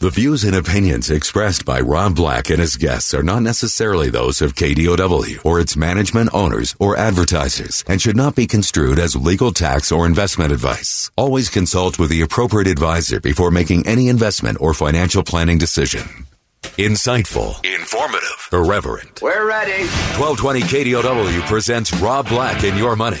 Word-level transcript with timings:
The 0.00 0.08
views 0.08 0.44
and 0.44 0.56
opinions 0.56 1.10
expressed 1.10 1.66
by 1.66 1.78
Rob 1.82 2.16
Black 2.16 2.48
and 2.48 2.58
his 2.58 2.76
guests 2.76 3.12
are 3.12 3.22
not 3.22 3.42
necessarily 3.42 4.08
those 4.08 4.40
of 4.40 4.54
KDOW 4.54 5.44
or 5.44 5.60
its 5.60 5.76
management 5.76 6.30
owners 6.32 6.74
or 6.80 6.96
advertisers 6.96 7.84
and 7.86 8.00
should 8.00 8.16
not 8.16 8.34
be 8.34 8.46
construed 8.46 8.98
as 8.98 9.14
legal 9.14 9.52
tax 9.52 9.92
or 9.92 10.06
investment 10.06 10.52
advice. 10.52 11.10
Always 11.18 11.50
consult 11.50 11.98
with 11.98 12.08
the 12.08 12.22
appropriate 12.22 12.66
advisor 12.66 13.20
before 13.20 13.50
making 13.50 13.86
any 13.86 14.08
investment 14.08 14.56
or 14.58 14.72
financial 14.72 15.22
planning 15.22 15.58
decision. 15.58 16.08
Insightful, 16.78 17.62
informative, 17.62 18.48
irreverent. 18.54 19.20
We're 19.20 19.46
ready. 19.46 19.84
1220 20.16 20.62
KDOW 20.62 21.46
presents 21.46 21.92
Rob 22.00 22.26
Black 22.26 22.64
and 22.64 22.78
Your 22.78 22.96
Money. 22.96 23.20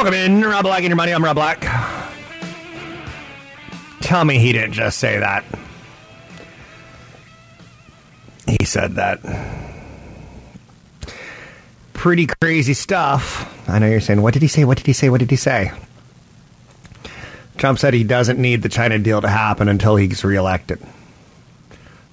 Welcome 0.00 0.14
in, 0.14 0.40
Rob 0.40 0.62
Black 0.62 0.78
and 0.78 0.88
your 0.88 0.96
money. 0.96 1.12
I'm 1.12 1.22
Rob 1.22 1.36
Black. 1.36 1.60
Tell 4.00 4.24
me 4.24 4.38
he 4.38 4.50
didn't 4.50 4.72
just 4.72 4.96
say 4.96 5.18
that. 5.18 5.44
He 8.46 8.64
said 8.64 8.94
that. 8.94 9.20
Pretty 11.92 12.26
crazy 12.40 12.72
stuff. 12.72 13.46
I 13.68 13.78
know 13.78 13.88
you're 13.88 14.00
saying, 14.00 14.22
what 14.22 14.32
did 14.32 14.40
he 14.40 14.48
say? 14.48 14.64
What 14.64 14.78
did 14.78 14.86
he 14.86 14.94
say? 14.94 15.10
What 15.10 15.20
did 15.20 15.28
he 15.30 15.36
say? 15.36 15.70
Trump 17.58 17.78
said 17.78 17.92
he 17.92 18.02
doesn't 18.02 18.38
need 18.38 18.62
the 18.62 18.70
China 18.70 18.98
deal 18.98 19.20
to 19.20 19.28
happen 19.28 19.68
until 19.68 19.96
he's 19.96 20.24
reelected. 20.24 20.80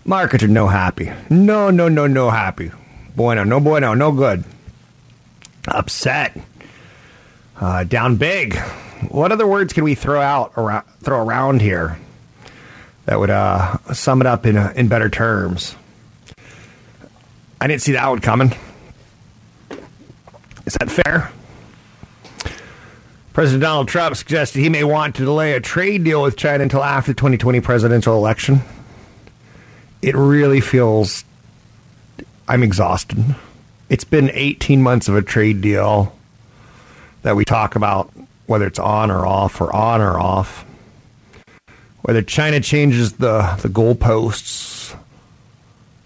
Markets 0.04 0.44
are 0.44 0.50
no 0.50 0.68
happy. 0.68 1.10
No, 1.30 1.70
no, 1.70 1.88
no, 1.88 2.06
no 2.06 2.32
happy. 2.32 2.70
Bueno, 3.16 3.46
no 3.46 3.62
bueno, 3.62 3.94
no 3.94 4.12
good. 4.12 4.44
Upset 5.70 6.38
uh, 7.60 7.84
down 7.84 8.16
big. 8.16 8.58
What 9.10 9.32
other 9.32 9.48
words 9.48 9.74
can 9.74 9.84
we 9.84 9.96
throw 9.96 10.22
out 10.22 10.54
around, 10.58 10.86
throw 11.02 11.24
around 11.24 11.62
here 11.62 12.00
that 13.06 13.20
would 13.20 13.30
uh, 13.30 13.78
sum 13.94 14.22
it 14.22 14.28
up 14.28 14.46
in 14.46 14.58
uh, 14.58 14.74
in 14.76 14.88
better 14.88 15.10
terms? 15.10 15.76
I 17.60 17.68
didn't 17.68 17.82
see 17.82 17.94
that 17.94 18.08
one 18.08 18.20
coming. 18.20 18.54
Is 20.66 20.74
that 20.74 20.92
fair? 20.92 21.32
President 23.34 23.62
Donald 23.62 23.88
Trump 23.88 24.16
suggested 24.16 24.60
he 24.60 24.70
may 24.70 24.84
want 24.84 25.16
to 25.16 25.24
delay 25.24 25.54
a 25.54 25.60
trade 25.60 26.04
deal 26.04 26.24
with 26.24 26.36
China 26.38 26.64
until 26.64 26.84
after 26.84 27.12
the 27.12 27.16
2020 27.16 27.62
presidential 27.62 28.16
election. 28.16 28.62
It 30.02 30.16
really 30.16 30.60
feels 30.60 31.24
I'm 32.48 32.64
exhausted. 32.64 33.36
It's 33.90 34.04
been 34.04 34.32
18 34.34 34.82
months 34.82 35.08
of 35.08 35.16
a 35.16 35.22
trade 35.22 35.62
deal 35.62 36.17
that 37.28 37.36
we 37.36 37.44
talk 37.44 37.76
about, 37.76 38.10
whether 38.46 38.66
it's 38.66 38.80
on 38.80 39.12
or 39.12 39.28
off 39.28 39.60
or 39.60 39.76
on 39.76 40.00
or 40.00 40.18
off, 40.18 40.66
whether 42.04 42.22
China 42.22 42.62
changes 42.62 43.12
the, 43.14 43.42
the 43.62 43.68
goalposts 43.68 44.96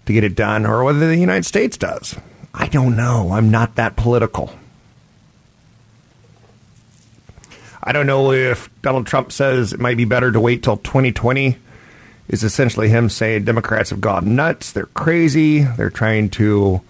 to 0.06 0.12
get 0.12 0.24
it 0.24 0.34
done 0.34 0.66
or 0.66 0.82
whether 0.82 0.98
the 0.98 1.16
United 1.16 1.46
States 1.46 1.76
does. 1.76 2.16
I 2.52 2.66
don't 2.66 2.96
know. 2.96 3.30
I'm 3.30 3.52
not 3.52 3.76
that 3.76 3.94
political. 3.94 4.52
I 7.84 7.92
don't 7.92 8.08
know 8.08 8.32
if 8.32 8.68
Donald 8.82 9.06
Trump 9.06 9.30
says 9.30 9.72
it 9.72 9.78
might 9.78 9.96
be 9.96 10.04
better 10.04 10.32
to 10.32 10.40
wait 10.40 10.64
till 10.64 10.76
2020 10.76 11.56
is 12.26 12.42
essentially 12.42 12.88
him 12.88 13.08
saying 13.08 13.44
Democrats 13.44 13.90
have 13.90 14.00
gone 14.00 14.34
nuts. 14.34 14.72
They're 14.72 14.86
crazy. 14.86 15.60
They're 15.62 15.88
trying 15.88 16.30
to 16.30 16.80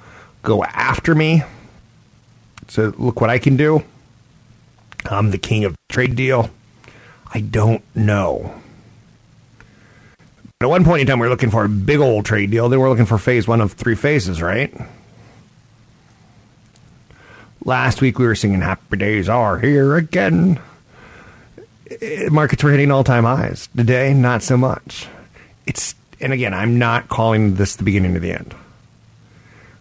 go 0.43 0.65
after 0.65 1.15
me. 1.15 1.43
So 2.69 2.95
look 2.97 3.21
what 3.21 3.29
I 3.29 3.39
can 3.39 3.59
do. 3.59 3.85
I'm 5.07 5.31
the 5.31 5.39
king 5.39 5.65
of 5.65 5.77
trade 5.89 6.17
deal. 6.17 6.51
I 7.33 7.41
don't 7.41 7.83
know. 7.95 8.55
But 10.59 10.67
at 10.67 10.71
one 10.71 10.85
point 10.85 11.01
in 11.01 11.07
time, 11.07 11.19
we 11.19 11.27
were 11.27 11.31
looking 11.31 11.51
for 11.51 11.65
a 11.65 11.69
big 11.69 11.99
old 11.99 12.25
trade 12.25 12.51
deal. 12.51 12.69
Then 12.69 12.79
we're 12.79 12.89
looking 12.89 13.07
for 13.07 13.19
phase 13.19 13.49
one 13.49 13.61
of 13.61 13.73
three 13.73 13.97
phases, 13.97 14.41
right? 14.41 14.73
Last 17.65 18.01
week, 18.01 18.19
we 18.19 18.27
were 18.27 18.35
singing 18.35 18.61
Happy 18.61 18.97
Days 18.97 19.29
Are 19.29 19.59
Here 19.59 19.97
Again. 19.97 20.61
Eh, 22.01 22.29
Markets 22.31 22.63
were 22.63 22.71
hitting 22.71 22.91
all 22.91 23.05
time 23.05 23.25
highs. 23.25 23.69
Today, 23.77 24.15
not 24.15 24.43
so 24.43 24.57
much. 24.57 25.09
It's, 25.67 25.95
and 26.21 26.33
again, 26.33 26.55
I'm 26.55 26.79
not 26.79 27.09
calling 27.09 27.55
this 27.55 27.77
the 27.77 27.85
beginning 27.85 28.17
of 28.17 28.23
the 28.23 28.33
end. 28.33 28.55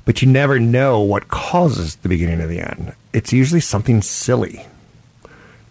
But 0.05 0.21
you 0.21 0.27
never 0.27 0.59
know 0.59 1.01
what 1.01 1.27
causes 1.27 1.95
the 1.97 2.09
beginning 2.09 2.41
of 2.41 2.49
the 2.49 2.59
end. 2.59 2.93
It's 3.13 3.33
usually 3.33 3.61
something 3.61 4.01
silly. 4.01 4.65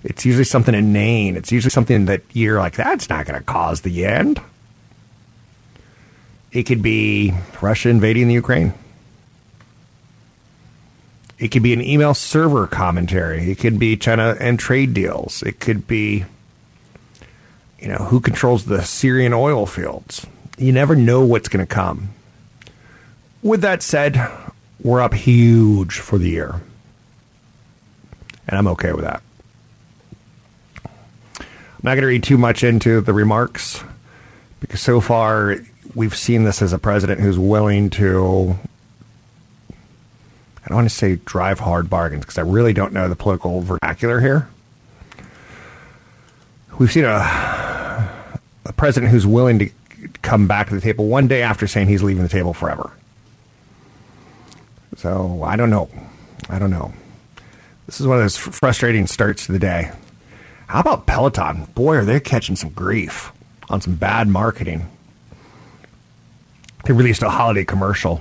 It's 0.02 0.24
usually 0.24 0.44
something 0.44 0.74
inane. 0.74 1.36
It's 1.36 1.52
usually 1.52 1.70
something 1.70 2.06
that 2.06 2.22
you're 2.32 2.58
like, 2.58 2.74
that's 2.74 3.08
not 3.08 3.26
going 3.26 3.38
to 3.38 3.44
cause 3.44 3.82
the 3.82 4.06
end. 4.06 4.40
It 6.52 6.64
could 6.64 6.82
be 6.82 7.34
Russia 7.60 7.90
invading 7.90 8.28
the 8.28 8.34
Ukraine. 8.34 8.72
It 11.38 11.48
could 11.48 11.62
be 11.62 11.72
an 11.72 11.80
email 11.80 12.12
server 12.12 12.66
commentary. 12.66 13.50
It 13.50 13.58
could 13.58 13.78
be 13.78 13.96
China 13.96 14.36
and 14.38 14.58
trade 14.58 14.92
deals. 14.92 15.42
It 15.42 15.60
could 15.60 15.86
be, 15.86 16.24
you 17.78 17.88
know, 17.88 17.96
who 17.96 18.20
controls 18.20 18.64
the 18.64 18.82
Syrian 18.82 19.32
oil 19.32 19.64
fields. 19.64 20.26
You 20.58 20.72
never 20.72 20.94
know 20.94 21.24
what's 21.24 21.48
going 21.48 21.66
to 21.66 21.72
come. 21.72 22.10
With 23.42 23.62
that 23.62 23.82
said, 23.82 24.20
we're 24.82 25.00
up 25.00 25.14
huge 25.14 25.98
for 25.98 26.18
the 26.18 26.28
year. 26.28 26.60
And 28.46 28.58
I'm 28.58 28.66
okay 28.68 28.92
with 28.92 29.04
that. 29.04 29.22
I'm 31.80 31.88
not 31.88 31.94
going 31.94 32.02
to 32.02 32.08
read 32.08 32.22
too 32.22 32.36
much 32.36 32.62
into 32.62 33.00
the 33.00 33.14
remarks 33.14 33.82
because 34.60 34.82
so 34.82 35.00
far 35.00 35.56
we've 35.94 36.14
seen 36.14 36.44
this 36.44 36.60
as 36.60 36.74
a 36.74 36.78
president 36.78 37.22
who's 37.22 37.38
willing 37.38 37.88
to, 37.88 38.54
I 39.70 40.68
don't 40.68 40.76
want 40.76 40.90
to 40.90 40.94
say 40.94 41.16
drive 41.24 41.58
hard 41.58 41.88
bargains 41.88 42.20
because 42.20 42.36
I 42.36 42.42
really 42.42 42.74
don't 42.74 42.92
know 42.92 43.08
the 43.08 43.16
political 43.16 43.62
vernacular 43.62 44.20
here. 44.20 44.50
We've 46.78 46.92
seen 46.92 47.06
a, 47.06 48.38
a 48.66 48.72
president 48.76 49.10
who's 49.10 49.26
willing 49.26 49.60
to 49.60 49.70
come 50.20 50.46
back 50.46 50.68
to 50.68 50.74
the 50.74 50.82
table 50.82 51.06
one 51.06 51.28
day 51.28 51.40
after 51.40 51.66
saying 51.66 51.88
he's 51.88 52.02
leaving 52.02 52.22
the 52.22 52.28
table 52.28 52.52
forever. 52.52 52.90
So 54.96 55.42
I 55.44 55.56
don't 55.56 55.70
know. 55.70 55.88
I 56.50 56.58
don't 56.58 56.70
know. 56.70 56.92
This 57.86 58.02
is 58.02 58.06
one 58.06 58.18
of 58.18 58.22
those 58.22 58.36
frustrating 58.36 59.06
starts 59.06 59.46
to 59.46 59.52
the 59.52 59.58
day. 59.58 59.92
How 60.70 60.78
about 60.78 61.06
Peloton? 61.06 61.64
Boy, 61.74 61.96
are 61.96 62.04
they 62.04 62.20
catching 62.20 62.54
some 62.54 62.70
grief 62.70 63.32
on 63.68 63.80
some 63.80 63.96
bad 63.96 64.28
marketing. 64.28 64.88
They 66.84 66.92
released 66.92 67.22
a 67.22 67.28
holiday 67.30 67.64
commercial 67.64 68.20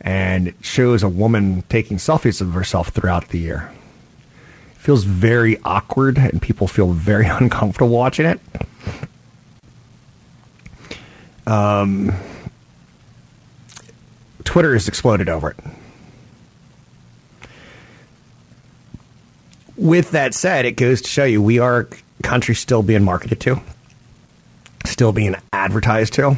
and 0.00 0.46
it 0.46 0.54
shows 0.60 1.02
a 1.02 1.08
woman 1.08 1.62
taking 1.68 1.96
selfies 1.96 2.40
of 2.40 2.52
herself 2.52 2.90
throughout 2.90 3.30
the 3.30 3.38
year. 3.40 3.68
It 4.70 4.78
feels 4.78 5.02
very 5.02 5.58
awkward 5.64 6.18
and 6.18 6.40
people 6.40 6.68
feel 6.68 6.92
very 6.92 7.26
uncomfortable 7.28 7.90
watching 7.90 8.26
it. 8.26 8.40
Um, 11.48 12.12
Twitter 14.44 14.74
has 14.74 14.86
exploded 14.86 15.28
over 15.28 15.50
it. 15.50 15.56
With 19.78 20.10
that 20.10 20.34
said, 20.34 20.64
it 20.64 20.72
goes 20.72 21.00
to 21.02 21.08
show 21.08 21.24
you 21.24 21.40
we 21.40 21.60
are 21.60 21.80
a 21.80 22.22
country 22.22 22.56
still 22.56 22.82
being 22.82 23.04
marketed 23.04 23.38
to, 23.40 23.60
still 24.84 25.12
being 25.12 25.36
advertised 25.52 26.14
to. 26.14 26.36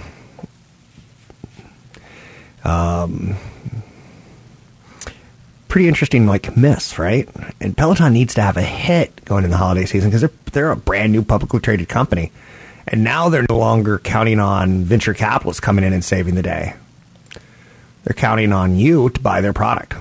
Um, 2.65 3.37
pretty 5.69 5.89
interesting, 5.89 6.27
like 6.27 6.55
myths, 6.55 6.99
right? 6.99 7.27
And 7.63 7.75
Peloton 7.75 8.13
needs 8.13 8.35
to 8.35 8.43
have 8.43 8.59
a 8.59 8.63
hit 8.63 9.25
going 9.25 9.45
in 9.45 9.51
the 9.51 9.57
holiday 9.57 9.87
season 9.87 10.11
because 10.11 10.21
they're 10.21 10.31
they're 10.53 10.71
a 10.71 10.77
brand 10.77 11.13
new 11.13 11.23
publicly 11.23 11.61
traded 11.61 11.89
company, 11.89 12.33
and 12.87 13.03
now 13.03 13.31
they're 13.31 13.47
no 13.49 13.57
longer 13.57 13.99
counting 14.01 14.39
on 14.39 14.85
venture 14.85 15.15
capitalists 15.15 15.61
coming 15.61 15.85
in 15.85 15.95
and 15.95 16.05
saving 16.05 16.35
the 16.35 16.43
day. 16.43 16.75
They're 18.05 18.15
counting 18.15 18.53
on 18.53 18.77
you 18.77 19.09
to 19.09 19.21
buy 19.21 19.41
their 19.41 19.55
product. 19.55 19.95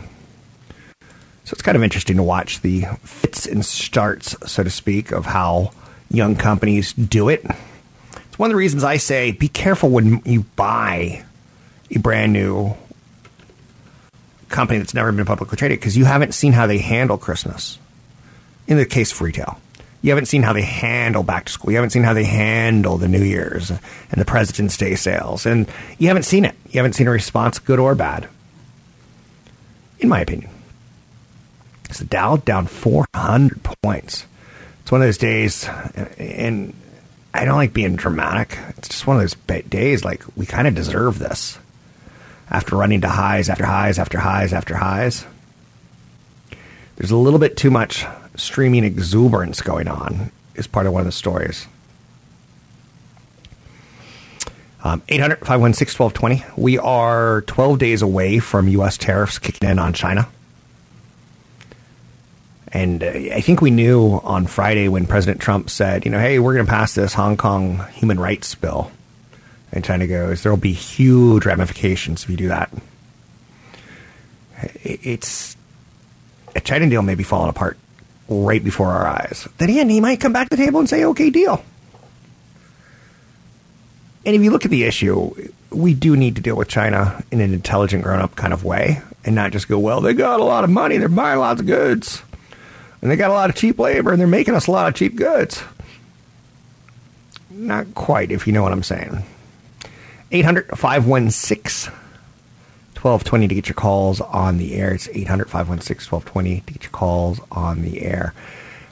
So 1.50 1.56
it's 1.56 1.64
kind 1.64 1.76
of 1.76 1.82
interesting 1.82 2.18
to 2.18 2.22
watch 2.22 2.62
the 2.62 2.82
fits 3.02 3.48
and 3.48 3.66
starts, 3.66 4.36
so 4.46 4.62
to 4.62 4.70
speak, 4.70 5.12
of 5.12 5.26
how 5.26 5.72
young 6.12 6.36
companies 6.36 6.94
do 6.94 7.28
it. 7.28 7.44
It's 7.44 8.38
one 8.38 8.52
of 8.52 8.54
the 8.54 8.58
reasons 8.58 8.84
I 8.84 8.98
say 8.98 9.32
be 9.32 9.48
careful 9.48 9.90
when 9.90 10.22
you 10.26 10.44
buy 10.56 11.26
a 11.90 11.98
brand 11.98 12.34
new 12.34 12.76
company 14.50 14.78
that's 14.78 14.94
never 14.94 15.12
been 15.12 15.26
publicly 15.26 15.58
traded 15.58 15.80
because 15.80 15.98
you 15.98 16.06
haven't 16.06 16.36
seen 16.36 16.54
how 16.54 16.68
they 16.68 16.78
handle 16.78 17.18
Christmas. 17.18 17.80
In 18.68 18.78
the 18.78 18.86
case 18.86 19.12
of 19.12 19.20
retail, 19.20 19.60
you 20.04 20.12
haven't 20.12 20.28
seen 20.28 20.44
how 20.44 20.54
they 20.54 20.62
handle 20.62 21.24
back 21.24 21.46
to 21.46 21.52
school. 21.52 21.72
You 21.72 21.78
haven't 21.78 21.90
seen 21.90 22.04
how 22.04 22.14
they 22.14 22.26
handle 22.26 23.00
the 23.00 23.08
New 23.08 23.24
Year's 23.24 23.72
and 23.72 24.22
the 24.22 24.26
President's 24.26 24.78
Day 24.78 24.94
sales. 24.94 25.48
And 25.48 25.68
you 25.98 26.10
haven't 26.10 26.26
seen 26.26 26.46
it. 26.46 26.54
You 26.68 26.78
haven't 26.78 26.94
seen 26.94 27.08
a 27.08 27.12
response, 27.12 27.58
good 27.58 27.80
or 27.80 27.96
bad, 27.96 28.30
in 29.98 30.10
my 30.10 30.22
opinion. 30.22 30.52
So 31.92 32.06
Dow 32.06 32.38
down 32.38 32.68
400 32.68 33.64
points. 33.82 34.26
It's 34.82 34.92
one 34.92 35.02
of 35.02 35.08
those 35.08 35.18
days, 35.18 35.68
and 36.18 36.74
I 37.34 37.46
don't 37.46 37.58
like 37.58 37.74
being 37.74 37.96
dramatic. 37.96 38.58
It's 38.78 38.90
just 38.90 39.08
one 39.08 39.18
of 39.18 39.22
those 39.22 39.64
days 39.64 40.04
like 40.04 40.24
we 40.36 40.46
kind 40.46 40.68
of 40.68 40.76
deserve 40.76 41.20
this 41.20 41.58
after 42.50 42.76
running 42.76 43.02
to 43.02 43.10
highs 43.10 43.50
after 43.50 43.66
highs 43.66 44.00
after 44.00 44.20
highs 44.20 44.54
after 44.54 44.76
highs. 44.76 45.26
There's 46.96 47.12
a 47.12 47.18
little 47.18 47.40
bit 47.40 47.56
too 47.56 47.72
much 47.72 48.06
streaming 48.36 48.84
exuberance 48.84 49.62
going 49.62 49.88
on, 49.88 50.32
is 50.56 50.68
part 50.68 50.86
of 50.86 50.94
one 50.94 51.02
of 51.02 51.06
the 51.06 51.12
stories. 51.12 51.68
Um, 54.84 55.02
800 55.10 55.40
516 55.40 56.04
1220. 56.04 56.62
We 56.62 56.78
are 56.78 57.42
12 57.42 57.80
days 57.80 58.02
away 58.02 58.40
from 58.40 58.68
U.S. 58.70 58.98
tariffs 58.98 59.38
kicking 59.38 59.70
in 59.70 59.78
on 59.78 59.94
China. 59.94 60.28
And 62.72 63.04
uh, 63.04 63.08
I 63.08 63.42
think 63.42 63.62
we 63.62 63.72
knew 63.72 64.20
on 64.24 64.46
Friday 64.48 64.88
when 64.88 65.08
President 65.08 65.42
Trump 65.42 65.70
said, 65.70 66.06
you 66.06 66.12
know, 66.12 66.20
hey, 66.20 66.40
we're 66.40 66.54
going 66.54 66.66
to 66.66 66.72
pass 66.72 66.96
this 66.96 67.14
Hong 67.14 67.38
Kong 67.38 67.86
human 67.94 68.20
rights 68.20 68.54
bill. 68.56 68.92
And 69.72 69.84
China 69.84 70.08
goes, 70.08 70.44
there 70.44 70.52
will 70.52 70.58
be 70.58 70.74
huge 70.74 71.46
ramifications 71.46 72.24
if 72.24 72.30
you 72.30 72.38
do 72.38 72.48
that. 72.50 72.72
It's 74.84 75.56
a 76.56 76.62
China 76.62 76.90
deal 76.90 77.02
may 77.02 77.16
be 77.16 77.24
falling 77.24 77.50
apart 77.50 77.78
right 78.28 78.64
before 78.64 78.88
our 78.88 79.08
eyes. 79.08 79.48
Then 79.58 79.70
again, 79.70 79.90
he 79.90 80.02
might 80.02 80.20
come 80.20 80.34
back 80.34 80.50
to 80.50 80.58
the 80.58 80.64
table 80.64 80.80
and 80.80 80.90
say, 80.90 81.06
okay, 81.06 81.30
deal. 81.30 81.64
And 84.26 84.36
if 84.36 84.44
you 84.44 84.52
look 84.52 84.66
at 84.66 84.72
the 84.72 84.84
issue, 84.84 85.34
we 85.72 85.94
do 85.94 86.16
need 86.16 86.36
to 86.36 86.42
deal 86.42 86.56
with 86.56 86.68
China 86.68 87.24
in 87.32 87.42
an 87.42 87.54
intelligent, 87.54 88.04
grown 88.04 88.20
up 88.20 88.36
kind 88.36 88.54
of 88.54 88.64
way 88.64 89.02
and 89.24 89.34
not 89.34 89.52
just 89.52 89.68
go, 89.68 89.80
well, 89.80 90.02
they 90.02 90.14
got 90.14 90.40
a 90.40 90.44
lot 90.44 90.64
of 90.64 90.70
money, 90.70 90.98
they're 90.98 91.10
buying 91.10 91.40
lots 91.40 91.62
of 91.62 91.68
goods 91.68 92.22
and 93.02 93.10
they 93.10 93.16
got 93.16 93.32
a 93.32 93.34
lot 93.34 93.50
of 93.50 93.56
cheap 93.56 93.80
labor 93.80 94.12
and 94.12 94.20
they're 94.20 94.28
making 94.28 94.56
us 94.56 94.68
a 94.68 94.72
lot 94.72 94.88
of 94.88 94.96
cheap 94.96 95.16
goods. 95.16 95.64
Not 97.50 97.94
quite, 97.96 98.32
if 98.32 98.46
you 98.48 98.54
know 98.54 98.64
what 98.64 98.72
I'm 98.72 98.84
saying. 98.84 99.24
800 100.32 100.78
516 100.78 101.92
1220 101.92 103.48
to 103.48 103.56
get 103.56 103.68
your 103.68 103.76
calls 103.76 104.22
on 104.22 104.58
the 104.58 104.76
air. 104.76 104.94
It's 104.94 105.08
800 105.10 105.50
516 105.50 106.12
1220 106.12 106.62
to 106.62 106.74
get 106.74 106.84
your 106.84 106.92
calls 106.92 107.40
on 107.52 107.82
the 107.82 108.02
air. 108.02 108.34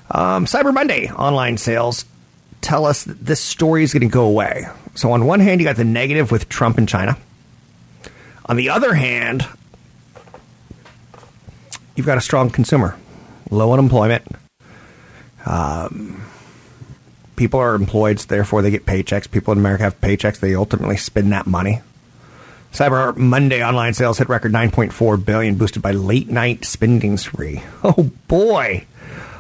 Um, 0.10 0.46
Cyber 0.46 0.74
Monday 0.74 1.12
online 1.12 1.58
sales 1.58 2.06
tell 2.62 2.86
us 2.86 3.04
that 3.04 3.26
this 3.26 3.42
story 3.42 3.84
is 3.84 3.94
going 3.94 4.02
to 4.02 4.08
go 4.08 4.26
away. 4.26 4.68
So, 4.96 5.12
on 5.12 5.26
one 5.26 5.42
hand, 5.42 5.60
you 5.60 5.66
got 5.66 5.76
the 5.76 5.84
negative 5.84 6.32
with 6.32 6.50
Trump 6.50 6.78
and 6.78 6.88
China. 6.88 7.18
On 8.46 8.56
the 8.56 8.70
other 8.70 8.94
hand, 8.94 9.46
you've 11.96 12.06
got 12.06 12.18
a 12.18 12.22
strong 12.22 12.50
consumer 12.50 12.98
low 13.50 13.74
unemployment. 13.74 14.26
Um, 15.46 16.26
people 17.36 17.60
are 17.60 17.76
employed, 17.76 18.20
so 18.20 18.28
therefore 18.28 18.62
they 18.62 18.72
get 18.72 18.86
paychecks. 18.86 19.30
People 19.30 19.54
in 19.54 19.60
America 19.60 19.84
have 19.84 20.00
paychecks. 20.02 20.40
They 20.40 20.56
ultimately 20.56 20.98
spend 20.98 21.32
that 21.32 21.48
money. 21.48 21.82
Cyber 22.74 23.16
Monday 23.16 23.64
online 23.64 23.94
sales 23.94 24.18
hit 24.18 24.30
record 24.30 24.52
9.4 24.52 25.24
billion, 25.24 25.56
boosted 25.56 25.82
by 25.82 25.92
late 25.92 26.30
night 26.30 26.66
spending 26.66 27.18
spree. 27.18 27.64
Oh 27.84 28.12
boy, 28.28 28.86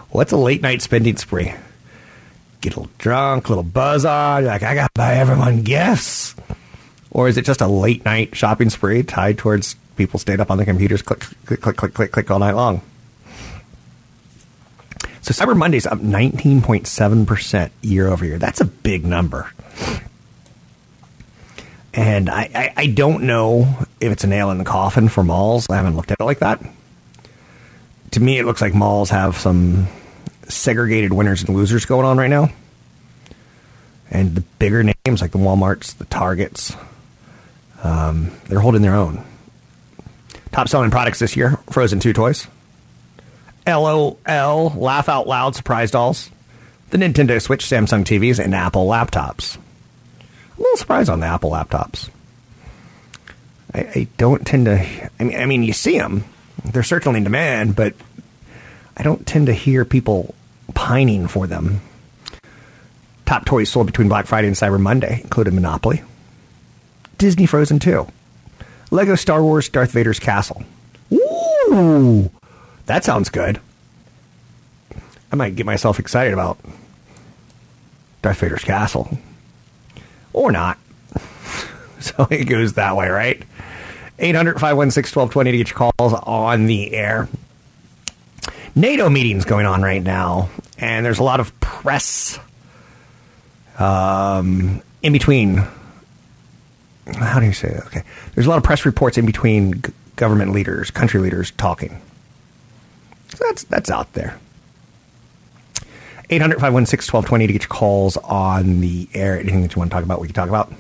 what's 0.10 0.32
a 0.32 0.38
late 0.38 0.62
night 0.62 0.82
spending 0.82 1.18
spree? 1.18 1.54
Get 2.62 2.76
a 2.76 2.80
little 2.80 2.92
drunk, 2.98 3.48
a 3.48 3.50
little 3.50 3.64
buzz 3.64 4.06
on, 4.06 4.46
like 4.46 4.64
I 4.64 4.74
got 4.74 4.86
to 4.88 4.92
buy 4.96 5.16
everyone 5.16 5.64
gifts, 5.64 6.34
or 7.12 7.28
is 7.28 7.38
it 7.38 7.46
just 7.46 7.62
a 7.62 7.68
late 7.68 8.06
night 8.06 8.36
shopping 8.36 8.70
spree 8.70 9.04
tied 9.04 9.38
towards 9.38 9.76
people 9.98 10.20
staying 10.20 10.40
up 10.40 10.50
on 10.50 10.58
their 10.58 10.66
computers, 10.66 11.02
click, 11.02 11.20
click, 11.46 11.62
click, 11.62 11.76
click, 11.76 11.94
click, 11.94 12.12
click 12.12 12.32
all 12.32 12.40
night 12.40 12.56
long? 12.56 12.82
So 15.28 15.34
Cyber 15.34 15.58
Monday's 15.58 15.86
up 15.86 16.00
19.7% 16.00 17.70
year 17.82 18.08
over 18.08 18.24
year. 18.24 18.40
That's 18.40 18.62
a 18.62 18.66
big 18.66 19.06
number. 19.06 19.52
And 21.94 22.30
I, 22.30 22.50
I, 22.56 22.74
I, 22.78 22.88
don't 22.88 23.24
know 23.24 23.68
if 24.00 24.10
it's 24.14 24.24
a 24.24 24.28
nail 24.28 24.52
in 24.52 24.58
the 24.58 24.64
coffin 24.64 25.10
for 25.10 25.26
malls. 25.26 25.70
I 25.70 25.76
haven't 25.76 25.98
looked 25.98 26.12
at 26.12 26.22
it 26.22 26.24
like 26.24 26.40
that. 26.40 26.64
To 28.12 28.22
me, 28.22 28.40
it 28.40 28.46
looks 28.46 28.62
like 28.62 28.74
malls 28.74 29.10
have 29.10 29.38
some 29.38 29.90
segregated 30.48 31.12
winners 31.12 31.44
and 31.44 31.54
losers 31.54 31.84
going 31.84 32.06
on 32.06 32.18
right 32.18 32.30
now. 32.30 32.50
And 34.10 34.34
the 34.34 34.42
bigger 34.60 34.82
names 34.82 35.22
like 35.22 35.32
the 35.32 35.40
Walmarts, 35.40 35.98
the 35.98 36.06
Targets, 36.06 36.74
um, 37.84 38.32
they're 38.48 38.62
holding 38.62 38.82
their 38.82 38.96
own. 38.96 39.26
Top 40.54 40.70
selling 40.70 40.90
products 40.90 41.20
this 41.20 41.36
year 41.36 41.60
Frozen 41.70 42.00
2 42.00 42.14
toys. 42.14 42.48
LOL, 43.68 44.18
laugh 44.76 45.10
out 45.10 45.28
loud 45.28 45.56
surprise 45.56 45.92
dolls, 45.92 46.30
the 46.90 46.98
Nintendo 46.98 47.42
Switch, 47.42 47.66
Samsung 47.66 48.04
TVs, 48.04 48.44
and 48.44 48.56
Apple 48.56 48.88
laptops. 48.88 49.58
A 50.58 50.62
little 50.62 50.78
surprise 50.78 51.10
on 51.10 51.20
the 51.20 51.28
Apple 51.28 51.52
laptops. 51.52 52.10
I, 53.74 53.80
I 53.80 54.08
don't 54.18 54.46
tend 54.46 54.66
to. 54.66 55.10
I 55.20 55.24
mean, 55.24 55.38
I 55.38 55.46
mean, 55.46 55.64
you 55.64 55.74
see 55.74 55.98
them; 55.98 56.24
they're 56.64 56.84
certainly 56.84 57.18
in 57.18 57.24
demand, 57.24 57.76
but 57.76 57.94
I 58.96 59.04
don't 59.04 59.28
tend 59.28 59.48
to 59.48 59.54
hear 59.54 59.86
people 59.86 60.34
pining 60.74 61.28
for 61.28 61.46
them. 61.46 61.82
Top 63.26 63.46
toys 63.46 63.70
sold 63.70 63.88
between 63.88 64.08
Black 64.08 64.26
Friday 64.26 64.48
and 64.48 64.56
Cyber 64.56 64.80
Monday 64.80 65.22
included 65.22 65.54
Monopoly, 65.54 66.02
Disney 67.18 67.46
Frozen 67.46 67.80
2, 67.80 68.08
Lego 68.90 69.16
Star 69.16 69.44
Wars 69.44 69.68
Darth 69.68 69.92
Vader's 69.92 70.20
Castle. 70.20 70.64
Ooh, 71.12 72.32
that 72.88 73.04
sounds 73.04 73.30
good. 73.30 73.60
I 75.32 75.36
might 75.36 75.56
get 75.56 75.66
myself 75.66 76.00
excited 76.00 76.34
about 76.34 76.58
Darth 78.22 78.40
Vader's 78.40 78.64
castle. 78.64 79.18
Or 80.34 80.52
not. 80.52 80.78
so 82.00 82.28
it 82.30 82.46
goes 82.46 82.74
that 82.74 82.96
way, 82.96 83.10
right? 83.10 83.44
800 84.20 84.60
516 84.60 85.20
1220 85.20 85.52
to 85.52 85.58
get 85.58 85.70
your 85.70 85.92
calls 85.92 86.14
on 86.14 86.66
the 86.66 86.94
air. 86.94 87.28
NATO 88.76 89.10
meetings 89.10 89.46
going 89.46 89.66
on 89.66 89.82
right 89.82 90.02
now, 90.02 90.50
and 90.78 91.06
there's 91.06 91.20
a 91.20 91.24
lot 91.24 91.40
of 91.40 91.58
press 91.60 92.40
um, 93.80 94.82
in 95.02 95.14
between. 95.14 95.64
How 97.16 97.40
do 97.40 97.46
you 97.46 97.54
say 97.54 97.70
that? 97.70 97.86
Okay. 97.88 98.04
There's 98.34 98.46
a 98.48 98.50
lot 98.50 98.58
of 98.58 98.64
press 98.64 98.86
reports 98.86 99.18
in 99.18 99.26
between 99.26 99.84
government 100.16 100.52
leaders, 100.52 100.92
country 100.92 101.20
leaders 101.20 101.52
talking. 101.52 102.02
So 103.38 103.46
that's 103.46 103.64
that's 103.66 103.92
out 103.92 104.12
there. 104.14 104.40
800 106.32 106.56
516 106.56 107.14
1220 107.14 107.46
to 107.46 107.54
get 107.54 107.62
your 107.62 107.70
calls 107.70 108.18
on 108.18 108.82
the 108.82 109.08
air. 109.14 109.40
Anything 109.40 109.62
that 109.62 109.76
you 109.76 109.80
want 109.80 109.92
to 109.92 109.96
talk 109.96 110.04
about, 110.04 110.20
we 110.20 110.28
can 110.28 110.34
talk 110.34 110.50
about. 110.50 110.74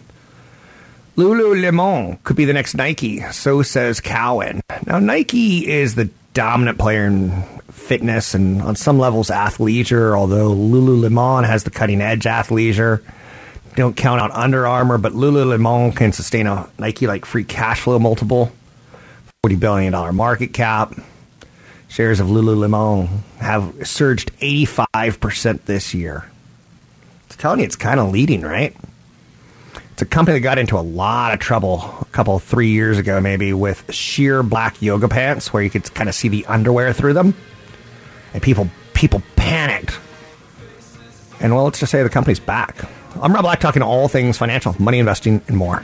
Lululemon 1.17 2.21
could 2.23 2.35
be 2.35 2.45
the 2.45 2.53
next 2.53 2.73
Nike, 2.73 3.21
so 3.31 3.61
says 3.61 4.01
Cowen. 4.01 4.61
Now, 4.87 4.97
Nike 4.97 5.67
is 5.67 5.93
the 5.93 6.09
dominant 6.33 6.79
player 6.79 7.05
in 7.05 7.43
fitness 7.71 8.33
and 8.33 8.59
on 8.63 8.75
some 8.75 8.97
levels 8.97 9.29
athleisure, 9.29 10.17
although 10.17 10.49
Lululemon 10.49 11.45
has 11.45 11.63
the 11.63 11.69
cutting 11.69 12.01
edge 12.01 12.23
athleisure. 12.23 13.03
Don't 13.75 13.95
count 13.95 14.19
out 14.19 14.31
Under 14.31 14.65
Armour, 14.65 14.97
but 14.97 15.13
Lululemon 15.13 15.95
can 15.95 16.11
sustain 16.11 16.47
a 16.47 16.67
Nike 16.79 17.05
like 17.05 17.23
free 17.23 17.43
cash 17.43 17.81
flow 17.81 17.99
multiple 17.99 18.51
$40 19.45 19.59
billion 19.59 20.15
market 20.15 20.53
cap. 20.53 20.95
Shares 21.87 22.19
of 22.19 22.27
Lululemon 22.27 23.07
have 23.39 23.87
surged 23.87 24.31
85% 24.39 25.65
this 25.65 25.93
year. 25.93 26.29
It's 27.25 27.35
telling 27.35 27.59
you 27.59 27.65
it's 27.65 27.75
kind 27.75 27.99
of 27.99 28.11
leading, 28.11 28.41
right? 28.41 28.75
It's 29.93 30.01
a 30.01 30.05
company 30.05 30.37
that 30.37 30.41
got 30.41 30.59
into 30.59 30.77
a 30.77 30.81
lot 30.81 31.33
of 31.33 31.39
trouble 31.39 31.81
a 32.01 32.05
couple, 32.11 32.37
three 32.37 32.69
years 32.69 32.99
ago, 32.99 33.19
maybe, 33.19 33.51
with 33.51 33.91
sheer 33.91 34.43
black 34.43 34.79
yoga 34.81 35.07
pants 35.07 35.51
where 35.51 35.63
you 35.63 35.71
could 35.71 35.91
kind 35.93 36.07
of 36.07 36.13
see 36.13 36.27
the 36.27 36.45
underwear 36.45 36.93
through 36.93 37.13
them. 37.13 37.33
And 38.33 38.43
people 38.43 38.69
people 38.93 39.23
panicked. 39.35 39.99
And 41.39 41.55
well, 41.55 41.63
let's 41.63 41.79
just 41.79 41.91
say 41.91 42.03
the 42.03 42.09
company's 42.09 42.39
back. 42.39 42.87
I'm 43.21 43.33
Rob 43.33 43.43
Black, 43.43 43.59
talking 43.59 43.81
all 43.81 44.07
things 44.07 44.37
financial, 44.37 44.75
money 44.79 44.99
investing, 44.99 45.41
and 45.47 45.57
more. 45.57 45.83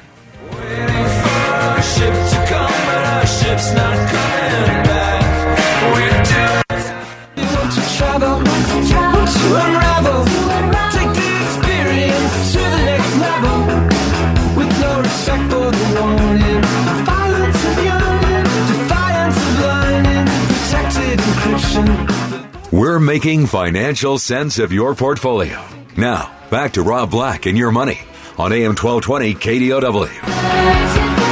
Making 23.06 23.48
financial 23.48 24.18
sense 24.18 24.60
of 24.60 24.72
your 24.72 24.96
portfolio. 24.96 25.64
Now, 25.98 26.36
back 26.50 26.74
to 26.74 26.82
Rob 26.82 27.12
Black 27.12 27.46
and 27.46 27.58
your 27.58 27.72
money 27.72 28.00
on 28.38 28.52
AM 28.52 28.76
1220 28.76 29.36
KDOW. 29.36 31.24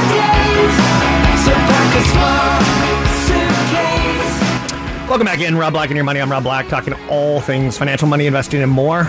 Welcome 5.08 5.26
back 5.26 5.40
in, 5.40 5.56
Rob 5.56 5.72
Black 5.74 5.90
and 5.90 5.96
your 5.96 6.04
money. 6.04 6.20
I'm 6.20 6.30
Rob 6.30 6.42
Black, 6.42 6.68
talking 6.68 6.94
all 7.10 7.40
things 7.40 7.76
financial, 7.76 8.08
money, 8.08 8.26
investing, 8.26 8.62
and 8.62 8.70
more. 8.70 9.04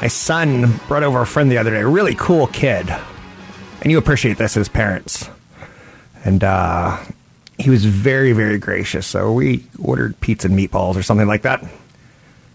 My 0.00 0.08
son 0.08 0.78
brought 0.88 1.02
over 1.02 1.22
a 1.22 1.26
friend 1.26 1.50
the 1.50 1.58
other 1.58 1.70
day, 1.70 1.80
a 1.80 1.88
really 1.88 2.14
cool 2.14 2.46
kid, 2.48 2.88
and 3.80 3.90
you 3.90 3.98
appreciate 3.98 4.36
this 4.36 4.56
as 4.56 4.68
parents. 4.68 5.28
And 6.24 6.44
uh, 6.44 7.02
he 7.58 7.70
was 7.70 7.84
very, 7.84 8.32
very 8.32 8.58
gracious. 8.58 9.06
So 9.06 9.32
we 9.32 9.64
ordered 9.82 10.18
pizza 10.20 10.48
and 10.48 10.58
meatballs 10.58 10.96
or 10.96 11.02
something 11.02 11.26
like 11.26 11.42
that. 11.42 11.64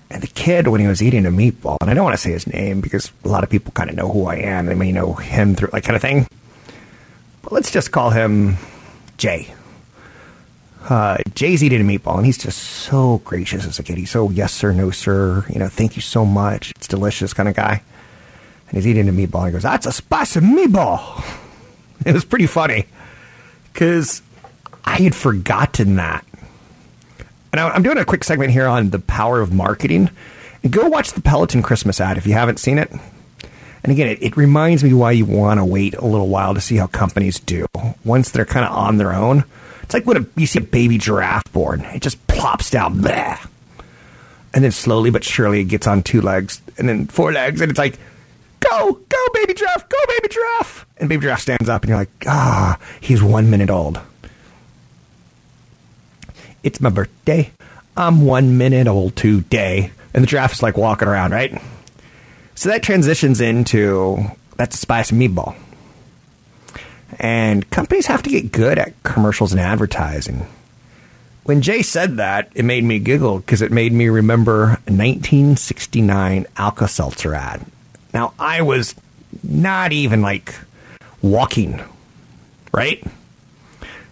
And 0.10 0.22
the 0.22 0.28
kid, 0.28 0.68
when 0.68 0.80
he 0.80 0.88
was 0.88 1.02
eating 1.02 1.26
a 1.26 1.32
meatball, 1.32 1.78
and 1.82 1.90
I 1.90 1.94
don't 1.94 2.04
want 2.04 2.16
to 2.16 2.22
say 2.22 2.32
his 2.32 2.48
name 2.48 2.82
because 2.82 3.12
a 3.24 3.28
lot 3.28 3.44
of 3.44 3.50
people 3.50 3.72
kind 3.72 3.90
of 3.90 3.96
know 3.96 4.10
who 4.10 4.28
I 4.28 4.36
am. 4.36 4.68
They 4.68 4.76
may 4.76 4.92
know 4.92 5.14
him 5.14 5.56
through 5.56 5.70
like 5.74 5.84
kind 5.84 5.96
of 5.96 6.02
thing. 6.02 6.28
But 7.42 7.52
let's 7.52 7.72
just 7.72 7.92
call 7.92 8.12
him 8.12 8.58
Jay. 9.18 9.54
Uh, 10.88 11.18
Jay's 11.34 11.64
eating 11.64 11.82
a 11.82 11.84
meatball, 11.84 12.18
and 12.18 12.26
he's 12.26 12.38
just 12.38 12.60
so 12.60 13.22
gracious 13.26 13.66
as 13.66 13.80
a 13.80 13.84
kid. 13.84 13.98
He's 13.98 14.12
so 14.12 14.30
yes 14.30 14.54
sir, 14.54 14.72
no 14.72 14.92
sir. 14.92 15.46
You 15.50 15.60
know, 15.60 15.68
thank 15.68 15.96
you 15.96 16.02
so 16.02 16.26
much. 16.26 16.72
It's 16.76 16.88
delicious 16.88 17.34
kind 17.34 17.50
of 17.50 17.56
guy. 17.56 17.82
And 18.68 18.76
he's 18.78 18.86
eating 18.88 19.10
a 19.10 19.12
meatball. 19.12 19.40
And 19.40 19.48
he 19.48 19.52
goes, 19.54 19.64
"That's 19.64 19.86
a 19.86 19.92
spicy 19.92 20.40
meatball." 20.40 21.24
It 22.06 22.14
was 22.14 22.26
pretty 22.26 22.48
funny 22.48 22.86
because 23.72 24.22
I 24.86 24.98
had 24.98 25.16
forgotten 25.16 25.96
that. 25.96 26.26
And 27.52 27.60
I'm 27.62 27.84
doing 27.84 27.98
a 27.98 28.06
quick 28.06 28.24
segment 28.24 28.52
here 28.52 28.68
on 28.68 28.90
the 28.90 29.00
power 29.00 29.40
of 29.40 29.54
marketing. 29.54 30.10
Go 30.70 30.88
watch 30.88 31.12
the 31.12 31.22
Peloton 31.22 31.62
Christmas 31.62 32.02
ad 32.02 32.18
if 32.18 32.26
you 32.26 32.34
haven't 32.34 32.58
seen 32.58 32.78
it. 32.78 32.92
And 33.84 33.92
again, 33.92 34.08
it, 34.08 34.24
it 34.24 34.38
reminds 34.38 34.84
me 34.84 34.94
why 34.94 35.12
you 35.12 35.26
want 35.26 35.60
to 35.60 35.66
wait 35.66 35.94
a 35.94 36.06
little 36.06 36.30
while 36.30 36.54
to 36.54 36.62
see 36.62 36.78
how 36.78 36.88
companies 36.88 37.40
do 37.40 37.68
once 38.06 38.32
they're 38.32 38.46
kind 38.46 38.66
of 38.66 38.72
on 38.72 38.98
their 38.98 39.14
own. 39.14 39.44
It's 39.84 39.94
like 39.94 40.06
when 40.06 40.18
a, 40.18 40.26
you 40.36 40.48
see 40.48 40.60
a 40.60 40.64
baby 40.64 40.98
giraffe 40.98 41.52
born, 41.52 41.82
it 41.82 42.02
just 42.02 42.26
plops 42.28 42.70
down, 42.70 42.96
bleh. 43.00 43.46
and 44.54 44.64
then 44.64 44.72
slowly 44.72 45.10
but 45.10 45.24
surely 45.24 45.60
it 45.60 45.66
gets 45.66 45.86
on 45.86 46.02
two 46.02 46.22
legs, 46.22 46.62
and 46.78 46.88
then 46.88 47.08
four 47.08 47.34
legs, 47.34 47.60
and 47.60 47.70
it's 47.70 47.78
like, 47.78 48.00
go, 48.62 48.94
go, 49.10 49.28
baby 49.34 49.54
giraffe, 49.54 49.88
go, 49.90 49.98
baby 50.08 50.30
giraffe, 50.30 50.86
and 50.98 51.10
baby 51.10 51.22
giraffe 51.24 51.42
stands 51.42 51.68
up, 51.68 51.84
and 51.84 51.90
you're 51.90 51.98
like, 51.98 52.10
ah, 52.28 52.80
he's 53.02 53.22
one 53.22 53.50
minute 53.50 53.70
old. 53.70 54.00
It's 56.64 56.82
my 56.82 56.90
birthday. 56.90 57.52
I'm 57.96 58.26
one 58.26 58.58
minute 58.58 58.88
old 58.88 59.16
today, 59.16 59.92
and 60.14 60.24
the 60.24 60.28
giraffe 60.28 60.54
is 60.54 60.64
like 60.64 60.78
walking 60.78 61.08
around, 61.08 61.32
right? 61.32 61.62
So 62.56 62.70
that 62.70 62.82
transitions 62.84 63.42
into 63.42 64.24
that's 64.58 64.76
a 64.76 64.80
spice 64.80 65.12
meatball. 65.12 65.56
And 67.20 67.70
companies 67.70 68.08
have 68.08 68.24
to 68.24 68.30
get 68.30 68.52
good 68.52 68.80
at 68.80 69.02
commercials 69.04 69.52
and 69.52 69.62
advertising. 69.62 70.48
When 71.44 71.62
Jay 71.62 71.82
said 71.82 72.18
that, 72.18 72.50
it 72.56 72.64
made 72.64 72.84
me 72.84 73.00
giggle 73.00 73.40
because 73.40 73.62
it 73.62 73.72
made 73.72 73.92
me 73.92 74.08
remember 74.08 74.64
a 74.64 74.92
1969 74.92 76.46
Alka 76.56 76.88
Seltzer 76.88 77.36
ad. 77.36 77.66
Now, 78.14 78.34
I 78.40 78.62
was 78.62 78.96
not 79.44 79.92
even 79.92 80.22
like 80.22 80.56
walking, 81.22 81.84
right? 82.72 83.04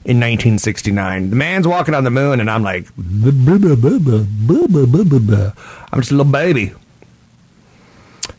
In 0.03 0.17
1969. 0.17 1.29
The 1.29 1.35
man's 1.35 1.67
walking 1.67 1.93
on 1.93 2.03
the 2.03 2.09
moon, 2.09 2.39
and 2.39 2.49
I'm 2.49 2.63
like, 2.63 2.87
I'm 2.97 3.59
just 5.99 6.11
a 6.11 6.15
little 6.15 6.31
baby. 6.31 6.73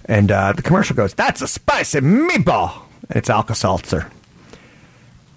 And 0.06 0.32
uh, 0.32 0.52
the 0.52 0.62
commercial 0.62 0.96
goes, 0.96 1.14
That's 1.14 1.40
a 1.40 1.46
spicy 1.46 2.00
meatball. 2.00 2.82
And 3.08 3.16
it's 3.16 3.30
Alka 3.30 3.54
Seltzer. 3.54 4.10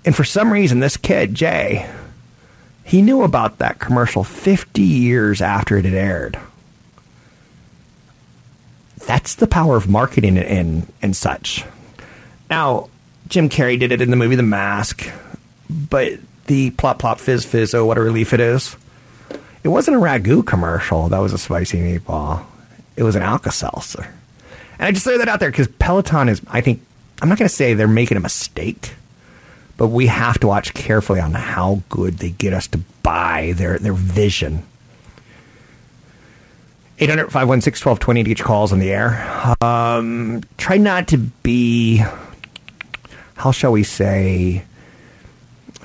And 0.04 0.16
for 0.16 0.24
some 0.24 0.52
reason, 0.52 0.80
this 0.80 0.98
kid, 0.98 1.36
Jay, 1.36 1.90
he 2.84 3.02
knew 3.02 3.24
about 3.24 3.58
that 3.58 3.80
commercial 3.80 4.24
50 4.24 4.82
years 4.82 5.42
after 5.42 5.78
it 5.78 5.86
had 5.86 5.94
aired. 5.94 6.40
That's 9.08 9.36
the 9.36 9.48
power 9.48 9.76
of 9.76 9.88
marketing 9.88 10.38
and, 10.38 10.92
and 11.02 11.16
such. 11.16 11.66
Now, 12.50 12.90
Jim 13.28 13.50
Carrey 13.50 13.80
did 13.80 13.92
it 13.92 14.02
in 14.02 14.12
the 14.12 14.16
movie 14.16 14.36
The 14.36 14.44
Mask, 14.44 15.10
but 15.70 16.20
the 16.48 16.72
plop 16.72 17.00
plop 17.00 17.20
fizz 17.20 17.46
fizz, 17.46 17.74
oh, 17.74 17.86
what 17.86 17.98
a 17.98 18.02
relief 18.02 18.34
it 18.34 18.40
is. 18.40 18.76
It 19.64 19.70
wasn't 19.70 19.98
a 19.98 20.00
ragu 20.00 20.46
commercial 20.46 21.10
that 21.10 21.18
was 21.18 21.34
a 21.34 21.38
spicy 21.38 21.80
meatball. 21.80 22.46
It 22.96 23.04
was 23.04 23.16
an 23.16 23.24
Alka 23.24 23.52
Seltzer. 23.52 24.08
And 24.78 24.88
I 24.88 24.92
just 24.92 25.06
throw 25.06 25.18
that 25.18 25.28
out 25.28 25.40
there 25.40 25.50
because 25.50 25.68
Peloton 25.80 26.30
is, 26.30 26.42
I 26.48 26.62
think, 26.62 26.82
I'm 27.22 27.30
not 27.30 27.38
going 27.38 27.48
to 27.48 27.54
say 27.54 27.74
they're 27.74 27.88
making 27.88 28.18
a 28.18 28.22
mistake, 28.22 28.94
but 29.78 29.88
we 29.88 30.08
have 30.08 30.40
to 30.40 30.48
watch 30.48 30.74
carefully 30.74 31.20
on 31.20 31.34
how 31.34 31.82
good 31.90 32.20
they 32.20 32.30
get 32.30 32.54
us 32.54 32.68
to 32.68 32.80
buy 33.04 33.54
their, 33.56 33.80
their 33.80 33.94
vision. 33.94 34.64
800 37.00 37.26
516 37.26 37.90
1220 37.90 38.24
to 38.24 38.30
get 38.30 38.40
your 38.40 38.48
calls 38.48 38.72
on 38.72 38.80
the 38.80 38.92
air. 38.92 39.56
Um, 39.62 40.44
try 40.58 40.78
not 40.78 41.10
to 41.10 41.18
be, 41.18 42.04
how 43.36 43.52
shall 43.52 43.72
we 43.72 43.84
say, 43.84 44.64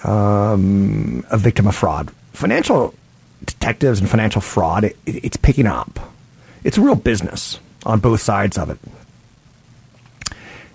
um, 0.05 1.25
a 1.31 1.39
victim 1.39 1.67
of 1.67 1.75
fraud. 1.75 2.11
Financial 2.33 2.95
detectives 3.45 4.01
and 4.01 4.09
financial 4.09 4.41
fraud, 4.41 4.85
it, 4.85 4.97
it's 5.07 5.37
picking 5.37 5.67
up. 5.67 5.99
It's 6.65 6.79
a 6.79 6.81
real 6.81 6.95
business 6.95 7.59
on 7.85 8.01
both 8.01 8.21
sides 8.21 8.59
of 8.59 8.71
it. 8.71 8.79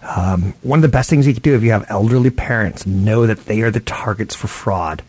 Um, 0.02 0.54
one 0.62 0.80
of 0.80 0.84
the 0.84 0.88
best 0.88 1.10
things 1.10 1.26
you 1.26 1.34
can 1.34 1.42
do 1.42 1.56
if 1.56 1.64
you 1.64 1.72
have 1.72 1.86
elderly 1.90 2.30
parents, 2.30 2.86
know 2.86 3.26
that 3.26 3.46
they 3.46 3.62
are 3.62 3.72
the 3.72 3.80
targets 3.80 4.36
for 4.36 4.48
fraud. 4.48 5.02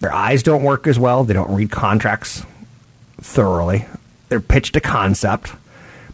Their 0.00 0.12
eyes 0.12 0.42
don't 0.42 0.62
work 0.62 0.86
as 0.86 0.98
well. 0.98 1.24
They 1.24 1.34
don't 1.34 1.54
read 1.54 1.70
contracts 1.70 2.44
thoroughly. 3.20 3.86
They're 4.28 4.40
pitched 4.40 4.76
a 4.76 4.80
concept. 4.80 5.52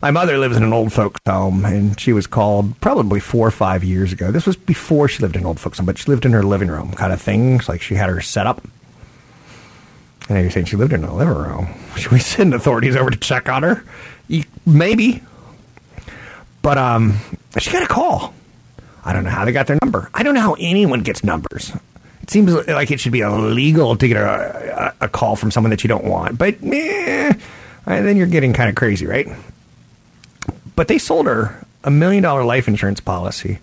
My 0.06 0.12
mother 0.12 0.38
lives 0.38 0.56
in 0.56 0.62
an 0.62 0.72
old 0.72 0.92
folks 0.92 1.20
home, 1.26 1.64
and 1.64 1.98
she 1.98 2.12
was 2.12 2.28
called 2.28 2.80
probably 2.80 3.18
four 3.18 3.44
or 3.44 3.50
five 3.50 3.82
years 3.82 4.12
ago. 4.12 4.30
This 4.30 4.46
was 4.46 4.54
before 4.54 5.08
she 5.08 5.20
lived 5.20 5.34
in 5.34 5.42
an 5.42 5.48
old 5.48 5.58
folks 5.58 5.78
home, 5.78 5.86
but 5.86 5.98
she 5.98 6.08
lived 6.08 6.24
in 6.24 6.30
her 6.30 6.44
living 6.44 6.68
room, 6.68 6.92
kind 6.92 7.12
of 7.12 7.20
things. 7.20 7.68
Like 7.68 7.82
she 7.82 7.96
had 7.96 8.08
her 8.08 8.20
set 8.20 8.46
up. 8.46 8.62
And 10.28 10.40
you're 10.40 10.52
saying 10.52 10.66
she 10.66 10.76
lived 10.76 10.92
in 10.92 11.02
a 11.02 11.12
living 11.12 11.34
room. 11.34 11.74
Should 11.96 12.12
we 12.12 12.20
send 12.20 12.54
authorities 12.54 12.94
over 12.94 13.10
to 13.10 13.16
check 13.16 13.48
on 13.48 13.64
her? 13.64 13.84
Maybe. 14.64 15.24
But 16.62 16.78
um, 16.78 17.18
she 17.58 17.72
got 17.72 17.82
a 17.82 17.88
call. 17.88 18.32
I 19.04 19.12
don't 19.12 19.24
know 19.24 19.30
how 19.30 19.44
they 19.44 19.50
got 19.50 19.66
their 19.66 19.78
number. 19.82 20.08
I 20.14 20.22
don't 20.22 20.34
know 20.34 20.40
how 20.40 20.54
anyone 20.60 21.02
gets 21.02 21.24
numbers. 21.24 21.72
It 22.22 22.30
seems 22.30 22.52
like 22.52 22.92
it 22.92 23.00
should 23.00 23.10
be 23.10 23.22
illegal 23.22 23.96
to 23.96 24.06
get 24.06 24.18
a, 24.18 24.94
a, 25.00 25.06
a 25.06 25.08
call 25.08 25.34
from 25.34 25.50
someone 25.50 25.70
that 25.70 25.82
you 25.82 25.88
don't 25.88 26.04
want. 26.04 26.38
But 26.38 26.62
eh, 26.62 27.32
then 27.86 28.16
you're 28.16 28.28
getting 28.28 28.52
kind 28.52 28.68
of 28.68 28.76
crazy, 28.76 29.04
right? 29.04 29.26
But 30.76 30.88
they 30.88 30.98
sold 30.98 31.26
her 31.26 31.64
a 31.82 31.90
million 31.90 32.22
dollar 32.22 32.44
life 32.44 32.68
insurance 32.68 33.00
policy 33.00 33.58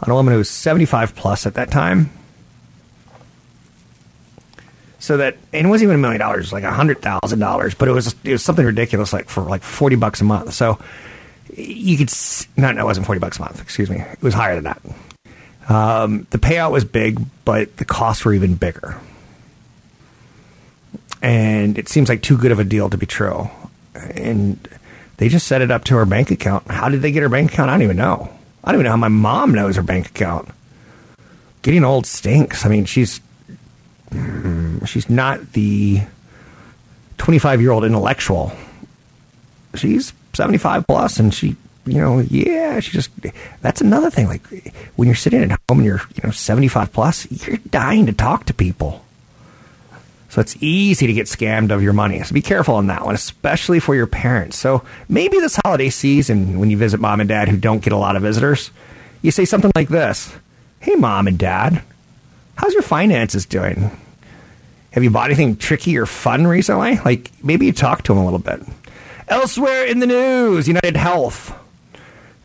on 0.00 0.10
a 0.10 0.14
woman 0.14 0.32
who 0.32 0.38
was 0.38 0.50
75 0.50 1.16
plus 1.16 1.46
at 1.46 1.54
that 1.54 1.70
time. 1.70 2.10
So 5.00 5.16
that 5.16 5.36
and 5.52 5.66
it 5.66 5.70
wasn't 5.70 5.88
even 5.88 5.96
a 5.96 6.02
million 6.02 6.20
dollars, 6.20 6.52
like 6.52 6.64
a 6.64 6.72
hundred 6.72 7.00
thousand 7.00 7.38
dollars, 7.38 7.74
but 7.74 7.88
it 7.88 7.92
was 7.92 8.14
it 8.24 8.32
was 8.32 8.42
something 8.42 8.66
ridiculous, 8.66 9.12
like 9.12 9.28
for 9.28 9.42
like 9.42 9.62
forty 9.62 9.96
bucks 9.96 10.20
a 10.20 10.24
month. 10.24 10.52
So 10.52 10.78
you 11.56 11.96
could 11.96 12.10
no, 12.56 12.72
no, 12.72 12.82
it 12.82 12.84
wasn't 12.84 13.06
forty 13.06 13.20
bucks 13.20 13.38
a 13.38 13.42
month. 13.42 13.62
Excuse 13.62 13.88
me, 13.88 13.98
it 13.98 14.22
was 14.22 14.34
higher 14.34 14.60
than 14.60 14.64
that. 14.64 14.82
Um, 15.68 16.26
the 16.30 16.38
payout 16.38 16.72
was 16.72 16.84
big, 16.84 17.20
but 17.44 17.76
the 17.76 17.84
costs 17.84 18.24
were 18.24 18.34
even 18.34 18.54
bigger. 18.56 18.98
And 21.22 21.78
it 21.78 21.88
seems 21.88 22.08
like 22.08 22.22
too 22.22 22.36
good 22.36 22.52
of 22.52 22.58
a 22.58 22.64
deal 22.64 22.90
to 22.90 22.96
be 22.96 23.06
true. 23.06 23.50
And 23.94 24.66
they 25.18 25.28
just 25.28 25.46
set 25.46 25.60
it 25.60 25.70
up 25.70 25.84
to 25.84 25.96
her 25.96 26.06
bank 26.06 26.30
account. 26.30 26.68
How 26.70 26.88
did 26.88 27.02
they 27.02 27.12
get 27.12 27.22
her 27.22 27.28
bank 27.28 27.52
account? 27.52 27.70
I 27.70 27.74
don't 27.74 27.82
even 27.82 27.96
know. 27.96 28.30
I 28.64 28.72
don't 28.72 28.80
even 28.80 28.84
know 28.84 28.90
how 28.90 28.96
my 28.96 29.08
mom 29.08 29.52
knows 29.52 29.76
her 29.76 29.82
bank 29.82 30.08
account. 30.08 30.48
Getting 31.62 31.84
old 31.84 32.06
stinks. 32.06 32.64
I 32.64 32.68
mean, 32.68 32.84
she's 32.84 33.20
mm, 34.10 34.86
she's 34.86 35.10
not 35.10 35.52
the 35.52 36.02
25 37.18 37.60
year 37.60 37.72
old 37.72 37.84
intellectual. 37.84 38.52
She's 39.74 40.12
75 40.34 40.86
plus 40.86 41.18
and 41.18 41.34
she, 41.34 41.56
you 41.84 41.98
know, 41.98 42.20
yeah, 42.20 42.80
she 42.80 42.92
just, 42.92 43.10
that's 43.60 43.80
another 43.80 44.10
thing. 44.10 44.28
Like 44.28 44.46
when 44.96 45.06
you're 45.08 45.14
sitting 45.14 45.42
at 45.42 45.50
home 45.68 45.78
and 45.78 45.84
you're, 45.84 46.00
you 46.14 46.22
know, 46.24 46.30
75 46.30 46.92
plus, 46.92 47.30
you're 47.46 47.58
dying 47.70 48.06
to 48.06 48.12
talk 48.12 48.46
to 48.46 48.54
people. 48.54 49.04
So 50.28 50.40
it's 50.42 50.56
easy 50.62 51.06
to 51.06 51.12
get 51.12 51.26
scammed 51.26 51.70
of 51.70 51.82
your 51.82 51.94
money. 51.94 52.22
So 52.22 52.34
be 52.34 52.42
careful 52.42 52.74
on 52.74 52.88
that 52.88 53.04
one, 53.04 53.14
especially 53.14 53.80
for 53.80 53.94
your 53.94 54.06
parents. 54.06 54.58
So 54.58 54.84
maybe 55.08 55.38
this 55.40 55.58
holiday 55.64 55.88
season, 55.88 56.58
when 56.58 56.70
you 56.70 56.76
visit 56.76 57.00
mom 57.00 57.20
and 57.20 57.28
dad 57.28 57.48
who 57.48 57.56
don't 57.56 57.82
get 57.82 57.94
a 57.94 57.96
lot 57.96 58.14
of 58.14 58.22
visitors, 58.22 58.70
you 59.22 59.30
say 59.30 59.44
something 59.44 59.72
like 59.74 59.88
this 59.88 60.34
Hey, 60.80 60.94
mom 60.94 61.26
and 61.26 61.38
dad, 61.38 61.82
how's 62.56 62.74
your 62.74 62.82
finances 62.82 63.46
doing? 63.46 63.90
Have 64.92 65.02
you 65.02 65.10
bought 65.10 65.30
anything 65.30 65.56
tricky 65.56 65.96
or 65.96 66.06
fun 66.06 66.46
recently? 66.46 66.98
Like 66.98 67.30
maybe 67.42 67.66
you 67.66 67.72
talk 67.72 68.02
to 68.04 68.12
them 68.12 68.22
a 68.22 68.24
little 68.24 68.38
bit. 68.38 68.60
Elsewhere 69.28 69.84
in 69.84 69.98
the 69.98 70.06
news, 70.06 70.68
United 70.68 70.96
Health, 70.96 71.54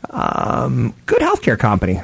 um, 0.10 0.94
good 1.06 1.22
healthcare 1.22 1.58
company. 1.58 2.02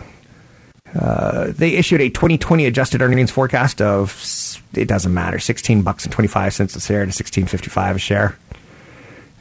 Uh, 0.97 1.51
they 1.51 1.75
issued 1.75 2.01
a 2.01 2.09
2020 2.09 2.65
adjusted 2.65 3.01
earnings 3.01 3.29
forecast 3.29 3.81
of 3.81 4.61
it 4.73 4.87
doesn't 4.87 5.13
matter 5.13 5.39
16 5.39 5.83
bucks 5.83 6.05
and 6.05 6.11
25 6.11 6.53
cents 6.53 6.75
a 6.75 6.79
share 6.79 7.05
to 7.05 7.11
16.55 7.11 7.95
a 7.95 7.99
share. 7.99 8.37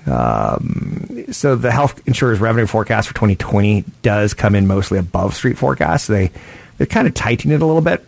Um, 0.06 1.24
so 1.32 1.56
the 1.56 1.70
health 1.70 2.00
insurers 2.06 2.40
revenue 2.40 2.66
forecast 2.66 3.08
for 3.08 3.14
2020 3.14 3.84
does 4.02 4.34
come 4.34 4.54
in 4.54 4.66
mostly 4.66 4.98
above 4.98 5.34
street 5.34 5.58
forecasts. 5.58 6.06
They 6.06 6.30
they're 6.76 6.86
kind 6.86 7.06
of 7.06 7.14
tightening 7.14 7.54
it 7.54 7.62
a 7.62 7.66
little 7.66 7.82
bit. 7.82 8.06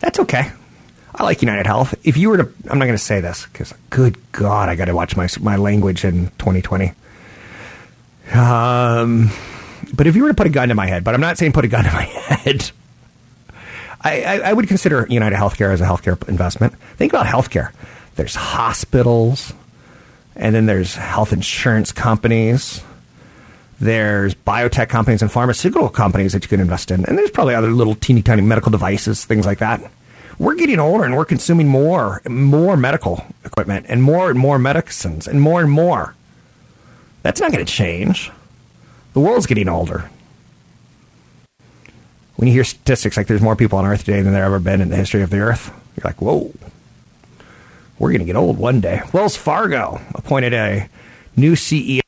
That's 0.00 0.20
okay. 0.20 0.50
I 1.14 1.22
like 1.22 1.42
United 1.42 1.66
Health. 1.66 1.94
If 2.04 2.16
you 2.16 2.28
were 2.28 2.38
to, 2.38 2.52
I'm 2.68 2.78
not 2.78 2.86
going 2.86 2.96
to 2.96 2.98
say 2.98 3.20
this 3.20 3.46
because, 3.46 3.72
good 3.90 4.16
God, 4.32 4.68
I 4.68 4.74
got 4.74 4.86
to 4.86 4.94
watch 4.94 5.16
my 5.16 5.28
my 5.40 5.56
language 5.56 6.04
in 6.04 6.26
2020. 6.38 6.92
Um, 8.32 9.30
but 9.92 10.06
if 10.06 10.16
you 10.16 10.22
were 10.22 10.28
to 10.28 10.34
put 10.34 10.46
a 10.46 10.50
gun 10.50 10.68
to 10.68 10.74
my 10.74 10.86
head, 10.86 11.04
but 11.04 11.14
I'm 11.14 11.20
not 11.20 11.38
saying 11.38 11.52
put 11.52 11.64
a 11.64 11.68
gun 11.68 11.84
to 11.84 11.92
my 11.92 12.02
head. 12.04 12.70
I, 14.00 14.22
I, 14.22 14.34
I 14.50 14.52
would 14.52 14.68
consider 14.68 15.06
United 15.08 15.36
Healthcare 15.36 15.72
as 15.72 15.80
a 15.80 15.84
healthcare 15.84 16.28
investment. 16.28 16.74
Think 16.96 17.12
about 17.12 17.26
healthcare. 17.26 17.72
There's 18.16 18.34
hospitals, 18.34 19.54
and 20.36 20.54
then 20.54 20.66
there's 20.66 20.94
health 20.94 21.32
insurance 21.32 21.90
companies. 21.90 22.82
There's 23.80 24.34
biotech 24.34 24.88
companies 24.88 25.22
and 25.22 25.32
pharmaceutical 25.32 25.88
companies 25.88 26.32
that 26.32 26.44
you 26.44 26.48
can 26.48 26.60
invest 26.60 26.90
in, 26.90 27.04
and 27.06 27.16
there's 27.18 27.30
probably 27.30 27.54
other 27.54 27.70
little 27.70 27.94
teeny 27.94 28.22
tiny 28.22 28.42
medical 28.42 28.70
devices, 28.70 29.24
things 29.24 29.46
like 29.46 29.58
that 29.58 29.80
we're 30.38 30.54
getting 30.54 30.78
older 30.78 31.04
and 31.04 31.16
we're 31.16 31.24
consuming 31.24 31.68
more 31.68 32.20
more 32.28 32.76
medical 32.76 33.24
equipment 33.44 33.86
and 33.88 34.02
more 34.02 34.30
and 34.30 34.38
more 34.38 34.58
medicines 34.58 35.28
and 35.28 35.40
more 35.40 35.60
and 35.60 35.70
more. 35.70 36.14
That's 37.22 37.40
not 37.40 37.52
going 37.52 37.64
to 37.64 37.72
change. 37.72 38.30
The 39.14 39.20
world's 39.20 39.46
getting 39.46 39.68
older. 39.68 40.10
When 42.36 42.48
you 42.48 42.52
hear 42.52 42.64
statistics 42.64 43.16
like 43.16 43.28
there's 43.28 43.40
more 43.40 43.56
people 43.56 43.78
on 43.78 43.86
Earth 43.86 44.04
today 44.04 44.20
than 44.22 44.32
there 44.32 44.44
ever 44.44 44.58
been 44.58 44.80
in 44.80 44.90
the 44.90 44.96
history 44.96 45.22
of 45.22 45.30
the 45.30 45.38
Earth, 45.38 45.72
you're 45.96 46.04
like, 46.04 46.20
whoa, 46.20 46.52
we're 47.98 48.10
going 48.10 48.18
to 48.20 48.26
get 48.26 48.36
old 48.36 48.58
one 48.58 48.80
day. 48.80 49.02
Wells 49.12 49.36
Fargo 49.36 50.00
appointed 50.14 50.52
a 50.52 50.88
new 51.36 51.52
CEO. 51.52 52.02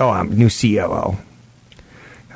Oh, 0.00 0.10
um, 0.10 0.36
new 0.36 0.48
COO. 0.48 1.16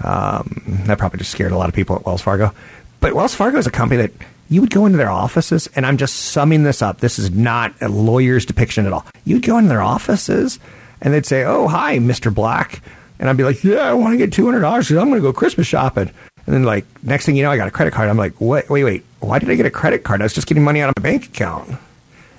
Um, 0.04 0.82
that 0.84 0.98
probably 0.98 1.18
just 1.18 1.30
scared 1.30 1.52
a 1.52 1.56
lot 1.56 1.70
of 1.70 1.74
people 1.74 1.96
at 1.96 2.04
Wells 2.04 2.20
Fargo. 2.20 2.52
But 3.00 3.14
Wells 3.14 3.34
Fargo 3.34 3.58
is 3.58 3.66
a 3.66 3.70
company 3.70 4.02
that 4.02 4.12
you 4.50 4.60
would 4.60 4.70
go 4.70 4.84
into 4.84 4.98
their 4.98 5.10
offices, 5.10 5.66
and 5.74 5.86
I'm 5.86 5.96
just 5.96 6.14
summing 6.14 6.62
this 6.62 6.82
up. 6.82 7.00
This 7.00 7.18
is 7.18 7.30
not 7.30 7.74
a 7.80 7.88
lawyer's 7.88 8.44
depiction 8.44 8.86
at 8.86 8.92
all. 8.92 9.06
You'd 9.24 9.42
go 9.42 9.56
into 9.58 9.70
their 9.70 9.82
offices, 9.82 10.58
and 11.00 11.12
they'd 11.12 11.26
say, 11.26 11.44
"Oh, 11.44 11.68
hi, 11.68 11.98
Mister 11.98 12.30
Black," 12.30 12.82
and 13.18 13.28
I'd 13.28 13.36
be 13.36 13.44
like, 13.44 13.62
"Yeah, 13.64 13.82
I 13.82 13.94
want 13.94 14.12
to 14.12 14.18
get 14.18 14.32
two 14.32 14.46
hundred 14.46 14.60
dollars 14.60 14.88
because 14.88 15.00
I'm 15.00 15.08
going 15.08 15.20
to 15.20 15.26
go 15.26 15.32
Christmas 15.32 15.66
shopping." 15.66 16.10
And 16.46 16.54
then, 16.54 16.64
like, 16.64 16.86
next 17.02 17.26
thing 17.26 17.36
you 17.36 17.42
know, 17.42 17.50
I 17.50 17.56
got 17.56 17.68
a 17.68 17.70
credit 17.70 17.92
card. 17.92 18.08
I'm 18.08 18.16
like, 18.16 18.40
"What? 18.40 18.68
Wait, 18.70 18.84
wait. 18.84 19.04
Why 19.20 19.38
did 19.38 19.50
I 19.50 19.54
get 19.54 19.66
a 19.66 19.70
credit 19.70 20.04
card? 20.04 20.20
I 20.20 20.24
was 20.24 20.32
just 20.32 20.46
getting 20.46 20.64
money 20.64 20.80
out 20.80 20.88
of 20.88 20.94
my 20.96 21.02
bank 21.02 21.26
account." 21.26 21.78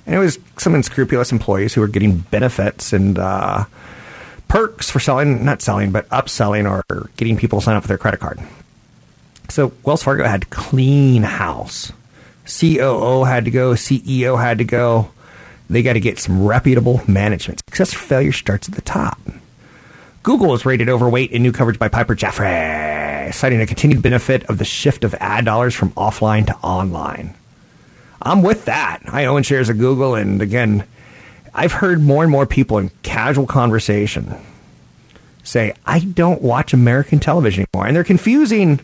And 0.06 0.16
it 0.16 0.20
was 0.20 0.40
some 0.58 0.74
unscrupulous 0.74 1.32
employees 1.32 1.74
who 1.76 1.82
were 1.82 1.88
getting 1.88 2.18
benefits 2.18 2.94
and 2.94 3.20
uh, 3.20 3.66
perks 4.48 4.90
for 4.90 5.00
selling, 5.00 5.46
not 5.46 5.62
selling, 5.62 5.92
but 5.92 6.10
upselling 6.10 6.68
or 6.70 7.10
getting 7.16 7.38
people 7.38 7.60
to 7.60 7.66
sign 7.66 7.76
up 7.76 7.84
for 7.84 7.88
their 7.88 7.98
credit 8.00 8.20
card. 8.20 8.40
So 9.50 9.72
Wells 9.84 10.04
Fargo 10.04 10.24
had 10.24 10.50
clean 10.50 11.24
house. 11.24 11.92
COO 12.46 13.24
had 13.24 13.46
to 13.46 13.52
go, 13.52 13.74
CEO 13.74 14.42
had 14.42 14.58
to 14.58 14.64
go. 14.64 15.12
They 15.70 15.84
got 15.84 15.94
to 15.94 16.00
get 16.00 16.20
some 16.20 16.46
reputable 16.46 17.02
management. 17.08 17.62
Success 17.68 17.94
or 17.94 18.00
failure 18.00 18.32
starts 18.32 18.68
at 18.68 18.76
the 18.76 18.82
top. 18.82 19.20
Google 20.24 20.54
is 20.54 20.66
rated 20.66 20.90
overweight 20.90 21.32
in 21.32 21.44
new 21.44 21.52
coverage 21.52 21.80
by 21.80 21.88
Piper 21.88 22.16
Jaffray, 22.16 23.34
citing 23.34 23.62
a 23.62 23.68
continued 23.68 24.02
benefit 24.02 24.44
of 24.46 24.58
the 24.58 24.66
shift 24.66 25.04
of 25.04 25.14
ad 25.16 25.46
dollars 25.46 25.76
from 25.76 25.92
offline 25.92 26.48
to 26.48 26.56
online. 26.58 27.36
I'm 28.22 28.42
with 28.42 28.66
that. 28.66 29.02
I 29.08 29.26
own 29.26 29.44
shares 29.44 29.70
of 29.70 29.78
Google, 29.78 30.16
and 30.16 30.42
again, 30.42 30.84
I've 31.54 31.72
heard 31.72 32.02
more 32.02 32.24
and 32.24 32.32
more 32.32 32.46
people 32.46 32.78
in 32.78 32.92
casual 33.02 33.46
conversation 33.48 34.36
say, 35.44 35.74
I 35.86 36.00
don't 36.00 36.42
watch 36.42 36.74
American 36.74 37.20
television 37.20 37.66
anymore. 37.74 37.88
And 37.88 37.96
they're 37.96 38.04
confusing 38.04 38.80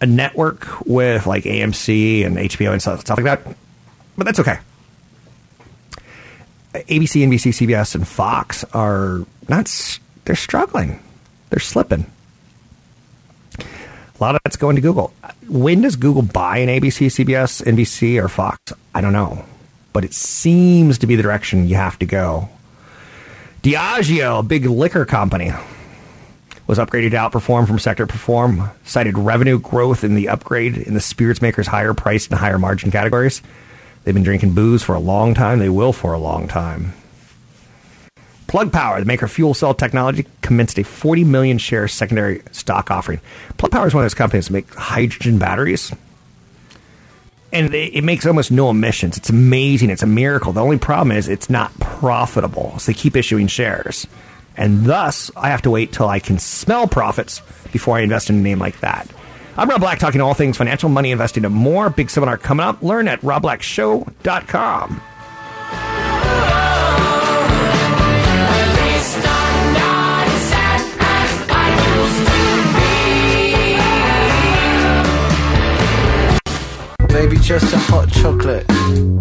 a 0.00 0.06
network 0.06 0.66
with 0.86 1.26
like 1.26 1.44
AMC 1.44 2.24
and 2.26 2.36
HBO 2.36 2.72
and 2.72 2.82
stuff, 2.82 3.00
stuff 3.00 3.18
like 3.18 3.24
that. 3.24 3.56
But 4.16 4.24
that's 4.24 4.40
okay. 4.40 4.58
ABC, 6.86 7.26
NBC, 7.26 7.66
CBS, 7.66 7.94
and 7.94 8.06
Fox 8.06 8.64
are 8.72 9.24
not, 9.48 10.00
they're 10.24 10.36
struggling. 10.36 11.00
They're 11.50 11.60
slipping. 11.60 12.06
A 13.58 13.64
lot 14.20 14.34
of 14.34 14.40
that's 14.44 14.56
going 14.56 14.76
to 14.76 14.82
Google. 14.82 15.12
When 15.48 15.82
does 15.82 15.96
Google 15.96 16.22
buy 16.22 16.58
an 16.58 16.68
ABC, 16.68 17.06
CBS, 17.06 17.62
NBC, 17.62 18.22
or 18.22 18.28
Fox? 18.28 18.72
I 18.94 19.00
don't 19.00 19.12
know. 19.12 19.44
But 19.92 20.04
it 20.04 20.12
seems 20.12 20.98
to 20.98 21.06
be 21.06 21.16
the 21.16 21.22
direction 21.22 21.68
you 21.68 21.76
have 21.76 21.98
to 22.00 22.06
go. 22.06 22.48
Diageo, 23.62 24.40
a 24.40 24.42
big 24.42 24.66
liquor 24.66 25.04
company, 25.04 25.52
was 26.66 26.78
upgraded 26.78 27.10
to 27.10 27.16
outperform 27.16 27.66
from 27.66 27.78
sector 27.78 28.06
perform, 28.06 28.70
cited 28.84 29.16
revenue 29.16 29.58
growth 29.58 30.04
in 30.04 30.14
the 30.14 30.28
upgrade 30.28 30.76
in 30.76 30.94
the 30.94 31.00
spirits 31.00 31.40
makers' 31.40 31.66
higher 31.66 31.94
priced 31.94 32.30
and 32.30 32.38
higher 32.38 32.58
margin 32.58 32.90
categories. 32.90 33.40
They've 34.08 34.14
been 34.14 34.24
drinking 34.24 34.54
booze 34.54 34.82
for 34.82 34.94
a 34.94 34.98
long 34.98 35.34
time. 35.34 35.58
They 35.58 35.68
will 35.68 35.92
for 35.92 36.14
a 36.14 36.18
long 36.18 36.48
time. 36.48 36.94
Plug 38.46 38.72
Power, 38.72 39.00
the 39.00 39.04
maker 39.04 39.26
of 39.26 39.30
fuel 39.30 39.52
cell 39.52 39.74
technology, 39.74 40.24
commenced 40.40 40.78
a 40.78 40.82
40 40.82 41.24
million 41.24 41.58
share 41.58 41.86
secondary 41.88 42.40
stock 42.50 42.90
offering. 42.90 43.20
Plug 43.58 43.70
Power 43.70 43.86
is 43.86 43.92
one 43.92 44.02
of 44.02 44.04
those 44.06 44.14
companies 44.14 44.46
that 44.46 44.54
make 44.54 44.72
hydrogen 44.72 45.38
batteries. 45.38 45.92
And 47.52 47.74
it 47.74 48.02
makes 48.02 48.24
almost 48.24 48.50
no 48.50 48.70
emissions. 48.70 49.18
It's 49.18 49.28
amazing. 49.28 49.90
It's 49.90 50.02
a 50.02 50.06
miracle. 50.06 50.54
The 50.54 50.62
only 50.62 50.78
problem 50.78 51.14
is 51.14 51.28
it's 51.28 51.50
not 51.50 51.78
profitable. 51.78 52.78
So 52.78 52.90
they 52.90 52.98
keep 52.98 53.14
issuing 53.14 53.46
shares. 53.46 54.06
And 54.56 54.86
thus, 54.86 55.30
I 55.36 55.50
have 55.50 55.60
to 55.62 55.70
wait 55.70 55.92
till 55.92 56.08
I 56.08 56.18
can 56.18 56.38
smell 56.38 56.88
profits 56.88 57.42
before 57.72 57.98
I 57.98 58.00
invest 58.00 58.30
in 58.30 58.36
a 58.36 58.40
name 58.40 58.58
like 58.58 58.80
that. 58.80 59.06
I'm 59.58 59.68
Rob 59.68 59.80
Black, 59.80 59.98
talking 59.98 60.20
all 60.20 60.34
things 60.34 60.56
financial, 60.56 60.88
money, 60.88 61.10
investing, 61.10 61.44
and 61.44 61.52
more. 61.52 61.90
Big 61.90 62.10
seminar 62.10 62.38
coming 62.38 62.64
up. 62.64 62.80
Learn 62.80 63.08
at 63.08 63.20
robblackshow.com. 63.22 65.02
Maybe 77.12 77.36
just 77.38 77.74
a 77.74 77.78
hot 77.78 78.12
chocolate. 78.12 79.17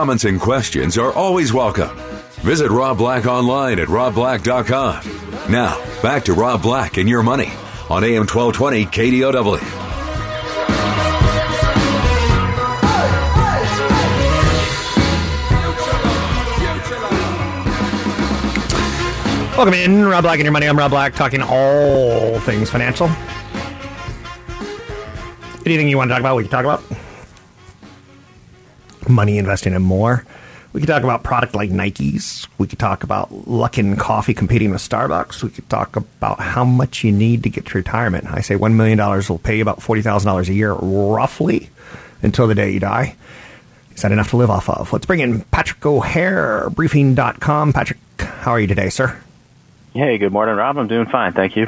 comments 0.00 0.24
and 0.24 0.40
questions 0.40 0.96
are 0.96 1.12
always 1.12 1.52
welcome. 1.52 1.94
Visit 2.40 2.70
Rob 2.70 2.96
Black 2.96 3.26
online 3.26 3.78
at 3.78 3.88
robblack.com. 3.88 5.52
Now, 5.52 5.78
back 6.00 6.24
to 6.24 6.32
Rob 6.32 6.62
Black 6.62 6.96
and 6.96 7.06
your 7.06 7.22
money 7.22 7.52
on 7.90 8.02
AM 8.02 8.26
1220 8.26 8.86
KDOW. 8.86 9.60
Welcome 19.54 19.74
in, 19.74 20.06
Rob 20.06 20.22
Black 20.22 20.38
and 20.38 20.44
your 20.44 20.52
money. 20.52 20.66
I'm 20.66 20.78
Rob 20.78 20.92
Black, 20.92 21.14
talking 21.14 21.42
all 21.42 22.40
things 22.40 22.70
financial. 22.70 23.10
Anything 25.66 25.90
you 25.90 25.98
want 25.98 26.08
to 26.08 26.14
talk 26.14 26.20
about, 26.20 26.36
we 26.36 26.44
can 26.44 26.50
talk 26.50 26.64
about. 26.64 26.99
Money 29.10 29.38
investing 29.38 29.74
in 29.74 29.82
more. 29.82 30.24
We 30.72 30.80
could 30.80 30.86
talk 30.86 31.02
about 31.02 31.24
product 31.24 31.54
like 31.54 31.70
Nikes. 31.70 32.46
We 32.58 32.68
could 32.68 32.78
talk 32.78 33.02
about 33.02 33.30
Luckin 33.30 33.98
Coffee 33.98 34.34
competing 34.34 34.70
with 34.70 34.80
Starbucks. 34.80 35.42
We 35.42 35.50
could 35.50 35.68
talk 35.68 35.96
about 35.96 36.38
how 36.38 36.64
much 36.64 37.02
you 37.02 37.10
need 37.10 37.42
to 37.42 37.50
get 37.50 37.66
to 37.66 37.78
retirement. 37.78 38.26
I 38.30 38.40
say 38.40 38.54
$1 38.54 38.74
million 38.74 38.98
will 38.98 39.38
pay 39.38 39.56
you 39.56 39.62
about 39.62 39.80
$40,000 39.80 40.48
a 40.48 40.54
year, 40.54 40.72
roughly, 40.72 41.70
until 42.22 42.46
the 42.46 42.54
day 42.54 42.70
you 42.70 42.78
die. 42.78 43.16
Is 43.96 44.02
that 44.02 44.12
enough 44.12 44.30
to 44.30 44.36
live 44.36 44.50
off 44.50 44.68
of? 44.70 44.92
Let's 44.92 45.06
bring 45.06 45.20
in 45.20 45.40
Patrick 45.42 45.84
O'Hare, 45.84 46.70
briefing.com. 46.70 47.72
Patrick, 47.72 47.98
how 48.20 48.52
are 48.52 48.60
you 48.60 48.68
today, 48.68 48.90
sir? 48.90 49.20
Hey, 49.92 50.18
good 50.18 50.32
morning, 50.32 50.54
Rob. 50.54 50.78
I'm 50.78 50.86
doing 50.86 51.06
fine. 51.06 51.32
Thank 51.32 51.56
you. 51.56 51.66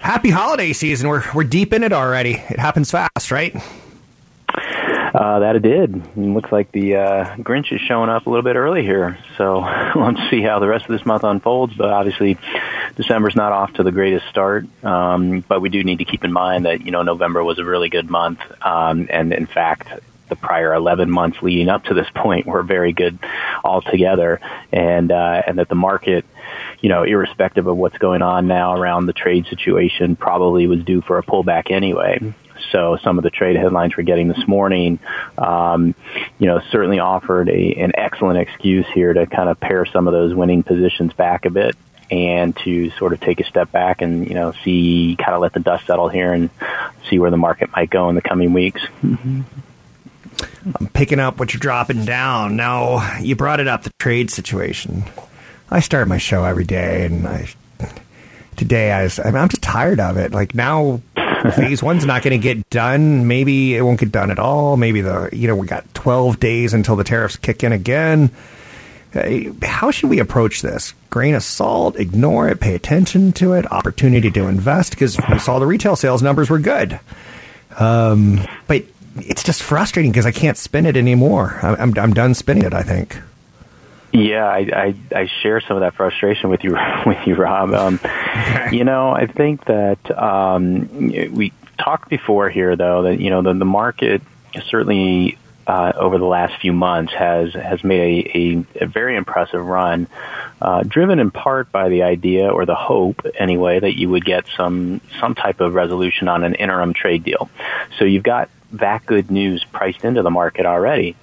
Happy 0.00 0.28
holiday 0.28 0.74
season. 0.74 1.08
We're, 1.08 1.24
we're 1.34 1.44
deep 1.44 1.72
in 1.72 1.82
it 1.82 1.92
already. 1.92 2.34
It 2.34 2.58
happens 2.58 2.90
fast, 2.90 3.30
right? 3.30 3.56
Uh, 5.16 5.38
that 5.38 5.56
it 5.56 5.62
did. 5.62 5.96
It 5.96 6.16
looks 6.18 6.52
like 6.52 6.70
the 6.72 6.96
uh, 6.96 7.36
Grinch 7.36 7.72
is 7.72 7.80
showing 7.80 8.10
up 8.10 8.26
a 8.26 8.28
little 8.28 8.42
bit 8.42 8.54
early 8.54 8.82
here. 8.82 9.16
So 9.38 9.60
let's 9.96 10.20
see 10.28 10.42
how 10.42 10.58
the 10.58 10.66
rest 10.66 10.84
of 10.84 10.90
this 10.90 11.06
month 11.06 11.24
unfolds. 11.24 11.72
But 11.74 11.88
obviously, 11.88 12.36
December's 12.96 13.34
not 13.34 13.50
off 13.50 13.72
to 13.74 13.82
the 13.82 13.92
greatest 13.92 14.28
start. 14.28 14.66
Um, 14.84 15.40
but 15.40 15.62
we 15.62 15.70
do 15.70 15.82
need 15.82 16.00
to 16.00 16.04
keep 16.04 16.22
in 16.22 16.34
mind 16.34 16.66
that 16.66 16.84
you 16.84 16.90
know 16.90 17.00
November 17.00 17.42
was 17.42 17.58
a 17.58 17.64
really 17.64 17.88
good 17.88 18.10
month, 18.10 18.40
um, 18.60 19.08
and 19.08 19.32
in 19.32 19.46
fact, 19.46 19.88
the 20.28 20.36
prior 20.36 20.74
11 20.74 21.10
months 21.10 21.38
leading 21.40 21.70
up 21.70 21.84
to 21.84 21.94
this 21.94 22.08
point 22.14 22.44
were 22.44 22.62
very 22.62 22.92
good 22.92 23.18
altogether, 23.64 24.38
and 24.70 25.10
uh, 25.10 25.42
and 25.46 25.58
that 25.58 25.70
the 25.70 25.76
market, 25.76 26.26
you 26.82 26.90
know, 26.90 27.04
irrespective 27.04 27.66
of 27.66 27.74
what's 27.78 27.96
going 27.96 28.20
on 28.20 28.48
now 28.48 28.74
around 28.74 29.06
the 29.06 29.14
trade 29.14 29.46
situation, 29.46 30.14
probably 30.14 30.66
was 30.66 30.84
due 30.84 31.00
for 31.00 31.16
a 31.16 31.22
pullback 31.22 31.70
anyway. 31.70 32.34
So 32.70 32.98
some 33.02 33.18
of 33.18 33.24
the 33.24 33.30
trade 33.30 33.56
headlines 33.56 33.96
we're 33.96 34.04
getting 34.04 34.28
this 34.28 34.46
morning, 34.46 34.98
um, 35.38 35.94
you 36.38 36.46
know, 36.46 36.60
certainly 36.70 36.98
offered 36.98 37.48
a, 37.48 37.74
an 37.74 37.92
excellent 37.94 38.38
excuse 38.38 38.86
here 38.94 39.12
to 39.12 39.26
kind 39.26 39.48
of 39.48 39.58
pare 39.60 39.86
some 39.86 40.06
of 40.06 40.12
those 40.12 40.34
winning 40.34 40.62
positions 40.62 41.12
back 41.12 41.44
a 41.44 41.50
bit 41.50 41.76
and 42.10 42.56
to 42.58 42.90
sort 42.92 43.12
of 43.12 43.20
take 43.20 43.40
a 43.40 43.44
step 43.44 43.72
back 43.72 44.00
and, 44.00 44.28
you 44.28 44.34
know, 44.34 44.52
see, 44.64 45.16
kind 45.18 45.34
of 45.34 45.40
let 45.40 45.52
the 45.52 45.60
dust 45.60 45.86
settle 45.86 46.08
here 46.08 46.32
and 46.32 46.50
see 47.08 47.18
where 47.18 47.30
the 47.30 47.36
market 47.36 47.70
might 47.72 47.90
go 47.90 48.08
in 48.08 48.14
the 48.14 48.22
coming 48.22 48.52
weeks. 48.52 48.80
Mm-hmm. 49.02 49.42
I'm 50.78 50.88
picking 50.88 51.18
up 51.18 51.38
what 51.38 51.52
you're 51.52 51.60
dropping 51.60 52.04
down. 52.04 52.56
Now, 52.56 53.18
you 53.18 53.36
brought 53.36 53.60
it 53.60 53.68
up, 53.68 53.82
the 53.82 53.90
trade 53.98 54.30
situation. 54.30 55.04
I 55.70 55.80
start 55.80 56.08
my 56.08 56.18
show 56.18 56.44
every 56.44 56.64
day, 56.64 57.06
and 57.06 57.26
I 57.26 57.48
today 58.56 58.92
I 58.92 59.04
was, 59.04 59.18
I'm 59.18 59.48
just 59.48 59.62
tired 59.62 60.00
of 60.00 60.16
it. 60.16 60.32
Like 60.32 60.54
now, 60.54 61.00
phase 61.56 61.82
one's 61.82 62.04
not 62.04 62.22
going 62.22 62.38
to 62.38 62.42
get 62.42 62.68
done. 62.70 63.26
Maybe 63.26 63.76
it 63.76 63.82
won't 63.82 64.00
get 64.00 64.12
done 64.12 64.30
at 64.30 64.38
all. 64.38 64.76
Maybe 64.76 65.00
the 65.00 65.28
you 65.32 65.48
know 65.48 65.56
we 65.56 65.66
got 65.66 65.92
12 65.94 66.40
days 66.40 66.74
until 66.74 66.96
the 66.96 67.04
tariffs 67.04 67.36
kick 67.36 67.62
in 67.64 67.72
again. 67.72 68.30
How 69.62 69.90
should 69.90 70.10
we 70.10 70.18
approach 70.18 70.60
this? 70.60 70.92
Grain 71.08 71.34
of 71.34 71.42
salt, 71.42 71.96
ignore 71.96 72.48
it, 72.48 72.60
pay 72.60 72.74
attention 72.74 73.32
to 73.34 73.54
it, 73.54 73.70
opportunity 73.72 74.30
to 74.30 74.46
invest 74.46 74.90
because 74.90 75.18
we 75.30 75.38
saw 75.38 75.58
the 75.58 75.66
retail 75.66 75.96
sales 75.96 76.22
numbers 76.22 76.50
were 76.50 76.58
good. 76.58 77.00
Um, 77.78 78.40
but 78.66 78.84
it's 79.16 79.42
just 79.42 79.62
frustrating 79.62 80.12
because 80.12 80.26
I 80.26 80.32
can't 80.32 80.58
spin 80.58 80.84
it 80.84 80.96
anymore. 80.96 81.58
I'm, 81.62 81.96
I'm 81.98 82.12
done 82.12 82.34
spinning 82.34 82.64
it. 82.64 82.74
I 82.74 82.82
think. 82.82 83.18
Yeah, 84.16 84.46
I, 84.46 84.58
I, 84.58 84.94
I 85.14 85.30
share 85.42 85.60
some 85.60 85.76
of 85.76 85.82
that 85.82 85.94
frustration 85.94 86.48
with 86.48 86.64
you 86.64 86.72
with 87.06 87.26
you, 87.26 87.34
Rob. 87.34 87.74
Um, 87.74 88.00
you 88.72 88.84
know, 88.84 89.10
I 89.10 89.26
think 89.26 89.66
that 89.66 90.10
um, 90.18 90.88
we 91.10 91.52
talked 91.78 92.08
before 92.08 92.48
here, 92.48 92.76
though, 92.76 93.02
that 93.02 93.20
you 93.20 93.28
know 93.28 93.42
the, 93.42 93.52
the 93.52 93.66
market 93.66 94.22
certainly 94.70 95.36
uh, 95.66 95.92
over 95.96 96.16
the 96.16 96.24
last 96.24 96.58
few 96.62 96.72
months 96.72 97.12
has 97.12 97.52
has 97.52 97.84
made 97.84 98.26
a, 98.34 98.38
a, 98.38 98.84
a 98.84 98.86
very 98.86 99.16
impressive 99.16 99.62
run, 99.62 100.08
uh, 100.62 100.82
driven 100.82 101.18
in 101.18 101.30
part 101.30 101.70
by 101.70 101.90
the 101.90 102.04
idea 102.04 102.48
or 102.48 102.64
the 102.64 102.74
hope, 102.74 103.20
anyway, 103.38 103.80
that 103.80 103.98
you 103.98 104.08
would 104.08 104.24
get 104.24 104.46
some 104.56 105.02
some 105.20 105.34
type 105.34 105.60
of 105.60 105.74
resolution 105.74 106.26
on 106.28 106.42
an 106.42 106.54
interim 106.54 106.94
trade 106.94 107.22
deal. 107.22 107.50
So 107.98 108.06
you've 108.06 108.22
got 108.22 108.48
that 108.72 109.04
good 109.04 109.30
news 109.30 109.62
priced 109.64 110.04
into 110.04 110.22
the 110.22 110.30
market 110.30 110.64
already. 110.64 111.16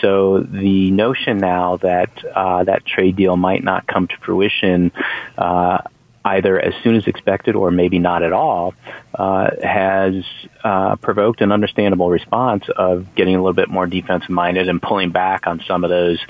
So 0.00 0.40
the 0.40 0.90
notion 0.90 1.38
now 1.38 1.76
that 1.78 2.10
uh, 2.24 2.64
that 2.64 2.84
trade 2.86 3.16
deal 3.16 3.36
might 3.36 3.62
not 3.62 3.86
come 3.86 4.08
to 4.08 4.16
fruition 4.18 4.92
uh, 5.36 5.78
either 6.24 6.60
as 6.60 6.74
soon 6.82 6.96
as 6.96 7.06
expected 7.06 7.56
or 7.56 7.70
maybe 7.70 7.98
not 7.98 8.22
at 8.22 8.32
all, 8.32 8.74
uh, 9.14 9.50
has 9.62 10.24
uh, 10.62 10.96
provoked 10.96 11.40
an 11.40 11.50
understandable 11.50 12.10
response 12.10 12.64
of 12.76 13.14
getting 13.14 13.34
a 13.34 13.38
little 13.38 13.54
bit 13.54 13.68
more 13.68 13.86
defensive 13.86 14.30
minded 14.30 14.68
and 14.68 14.82
pulling 14.82 15.10
back 15.10 15.46
on 15.46 15.60
some 15.66 15.82
of 15.82 15.90
those 15.90 16.20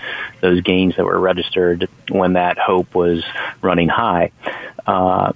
those 0.40 0.60
gains 0.60 0.96
that 0.96 1.04
were 1.04 1.18
registered 1.18 1.88
when 2.08 2.34
that 2.34 2.58
hope 2.58 2.94
was 2.94 3.24
running 3.62 3.88
high. 3.88 4.30
Uh, 4.86 5.32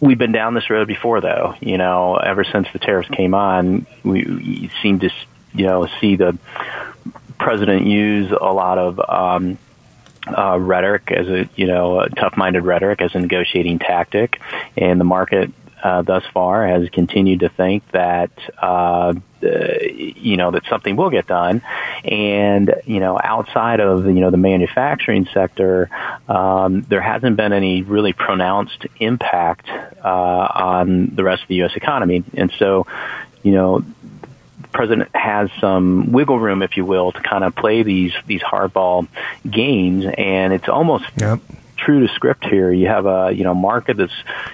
we've 0.00 0.18
been 0.18 0.32
down 0.32 0.54
this 0.54 0.70
road 0.70 0.86
before, 0.86 1.20
though. 1.20 1.54
You 1.60 1.78
know, 1.78 2.16
ever 2.16 2.44
since 2.44 2.68
the 2.72 2.78
tariffs 2.78 3.08
came 3.08 3.34
on, 3.34 3.86
we, 4.04 4.24
we 4.24 4.70
seem 4.80 5.00
to 5.00 5.10
you 5.54 5.66
know 5.66 5.88
see 6.00 6.16
the 6.16 6.38
president 7.42 7.86
use 7.86 8.30
a 8.30 8.52
lot 8.52 8.78
of 8.78 9.00
um, 9.08 9.58
uh, 10.26 10.58
rhetoric 10.58 11.10
as 11.10 11.26
a 11.28 11.48
you 11.56 11.66
know 11.66 12.06
tough-minded 12.16 12.62
rhetoric 12.62 13.02
as 13.02 13.14
a 13.14 13.20
negotiating 13.20 13.78
tactic, 13.78 14.40
and 14.76 15.00
the 15.00 15.04
market 15.04 15.50
uh, 15.82 16.02
thus 16.02 16.22
far 16.32 16.66
has 16.66 16.88
continued 16.90 17.40
to 17.40 17.48
think 17.48 17.82
that 17.90 18.30
uh, 18.58 19.12
you 19.40 20.36
know 20.36 20.52
that 20.52 20.64
something 20.70 20.94
will 20.94 21.10
get 21.10 21.26
done, 21.26 21.60
and 22.04 22.72
you 22.84 23.00
know 23.00 23.18
outside 23.22 23.80
of 23.80 24.06
you 24.06 24.20
know 24.20 24.30
the 24.30 24.36
manufacturing 24.36 25.26
sector, 25.34 25.90
um, 26.28 26.82
there 26.82 27.00
hasn't 27.00 27.36
been 27.36 27.52
any 27.52 27.82
really 27.82 28.12
pronounced 28.12 28.86
impact 29.00 29.68
uh, 29.68 30.08
on 30.08 31.12
the 31.16 31.24
rest 31.24 31.42
of 31.42 31.48
the 31.48 31.56
U.S. 31.56 31.72
economy, 31.74 32.22
and 32.34 32.52
so 32.58 32.86
you 33.42 33.50
know 33.50 33.84
president 34.72 35.14
has 35.14 35.50
some 35.60 36.12
wiggle 36.12 36.38
room, 36.38 36.62
if 36.62 36.76
you 36.76 36.84
will, 36.84 37.12
to 37.12 37.20
kind 37.20 37.44
of 37.44 37.54
play 37.54 37.82
these 37.82 38.12
these 38.26 38.42
hardball 38.42 39.06
games, 39.48 40.06
and 40.16 40.52
it's 40.52 40.68
almost. 40.68 41.04
Yep. 41.16 41.40
True 41.74 42.06
to 42.06 42.14
script 42.14 42.44
here. 42.44 42.70
You 42.70 42.86
have 42.86 43.06
a 43.06 43.32
you 43.34 43.42
know 43.42 43.54
market 43.54 43.96
that's 43.96 44.12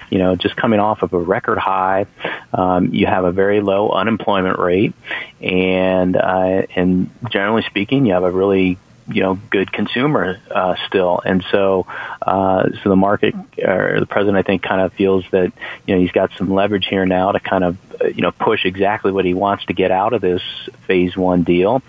you 0.09 0.17
know 0.17 0.35
just 0.35 0.55
coming 0.55 0.79
off 0.79 1.03
of 1.03 1.13
a 1.13 1.19
record 1.19 1.59
high. 1.59 2.07
Um, 2.51 2.91
you 2.91 3.05
have 3.05 3.23
a 3.23 3.31
very 3.31 3.61
low 3.61 3.91
unemployment 3.91 4.57
rate, 4.57 4.95
and 5.39 6.15
uh, 6.15 6.63
and 6.75 7.11
generally 7.29 7.61
speaking, 7.63 8.07
you 8.07 8.13
have 8.13 8.23
a 8.23 8.31
really 8.31 8.79
you 9.11 9.21
know 9.21 9.35
good 9.49 9.71
consumer 9.71 10.39
uh, 10.49 10.75
still, 10.87 11.21
and 11.23 11.43
so 11.51 11.85
uh, 12.21 12.69
so 12.83 12.89
the 12.89 12.95
market 12.95 13.35
or 13.63 13.99
the 13.99 14.05
president 14.05 14.37
I 14.37 14.43
think 14.43 14.63
kind 14.63 14.81
of 14.81 14.93
feels 14.93 15.25
that 15.31 15.51
you 15.85 15.95
know 15.95 16.01
he's 16.01 16.11
got 16.11 16.31
some 16.37 16.51
leverage 16.51 16.87
here 16.87 17.05
now 17.05 17.31
to 17.31 17.39
kind 17.39 17.63
of 17.63 17.77
you 18.05 18.21
know 18.21 18.31
push 18.31 18.65
exactly 18.65 19.11
what 19.11 19.25
he 19.25 19.33
wants 19.33 19.65
to 19.65 19.73
get 19.73 19.91
out 19.91 20.13
of 20.13 20.21
this 20.21 20.41
phase 20.87 21.15
one 21.15 21.43
deal, 21.43 21.81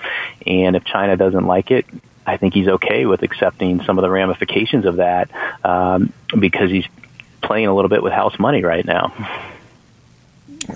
and 0.47 0.77
if 0.77 0.85
China 0.85 1.17
doesn't 1.17 1.47
like 1.47 1.71
it, 1.71 1.87
I 2.27 2.37
think 2.37 2.55
he's 2.55 2.69
okay 2.69 3.07
with 3.07 3.23
accepting 3.23 3.83
some 3.83 3.99
of 3.99 4.03
the 4.03 4.11
ramifications 4.11 4.85
of 4.85 4.97
that 4.97 5.31
um, 5.65 6.13
because 6.39 6.71
he's 6.71 6.87
playing 7.43 7.67
a 7.67 7.75
little 7.75 7.89
bit 7.89 8.03
with 8.03 8.13
house 8.13 8.39
money 8.39 8.63
right 8.63 8.85
now. 8.85 9.13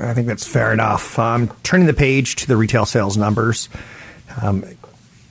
I 0.00 0.14
think 0.14 0.26
that's 0.26 0.46
fair 0.46 0.72
enough. 0.72 1.18
Um, 1.18 1.52
turning 1.62 1.86
the 1.86 1.94
page 1.94 2.36
to 2.36 2.48
the 2.48 2.56
retail 2.56 2.86
sales 2.86 3.16
numbers, 3.16 3.68
um, 4.42 4.64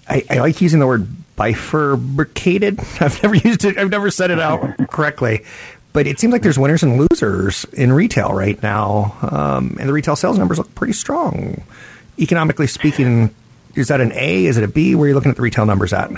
I, 0.08 0.24
I 0.30 0.40
like 0.40 0.62
using 0.62 0.80
the 0.80 0.88
word 0.88 1.08
bifurcated. 1.36 2.80
I've 3.00 3.22
never 3.24 3.36
used 3.36 3.66
it. 3.66 3.78
I've 3.78 3.90
never 3.90 4.12
said 4.12 4.32
it 4.32 4.40
out 4.40 4.78
correctly, 4.90 5.44
but 5.94 6.08
it 6.08 6.20
seems 6.20 6.34
like 6.34 6.42
there's 6.42 6.60
winners 6.60 6.84
and 6.84 7.06
losers 7.10 7.66
in 7.74 7.94
retail 7.94 8.34
right 8.34 8.62
now, 8.62 9.16
um, 9.22 9.78
and 9.80 9.88
the 9.88 9.94
retail 9.94 10.16
sales 10.16 10.38
numbers 10.38 10.58
look 10.58 10.74
pretty 10.76 10.94
strong. 10.94 11.64
Economically 12.20 12.68
speaking, 12.68 13.34
is 13.76 13.88
that 13.88 14.02
an 14.02 14.12
A? 14.14 14.46
Is 14.46 14.58
it 14.58 14.64
a 14.64 14.68
B? 14.68 14.96
Where 14.96 15.06
are 15.06 15.08
you 15.10 15.14
looking 15.14 15.30
at 15.30 15.38
the 15.38 15.44
retail 15.44 15.66
numbers 15.66 15.94
at? 15.94 16.12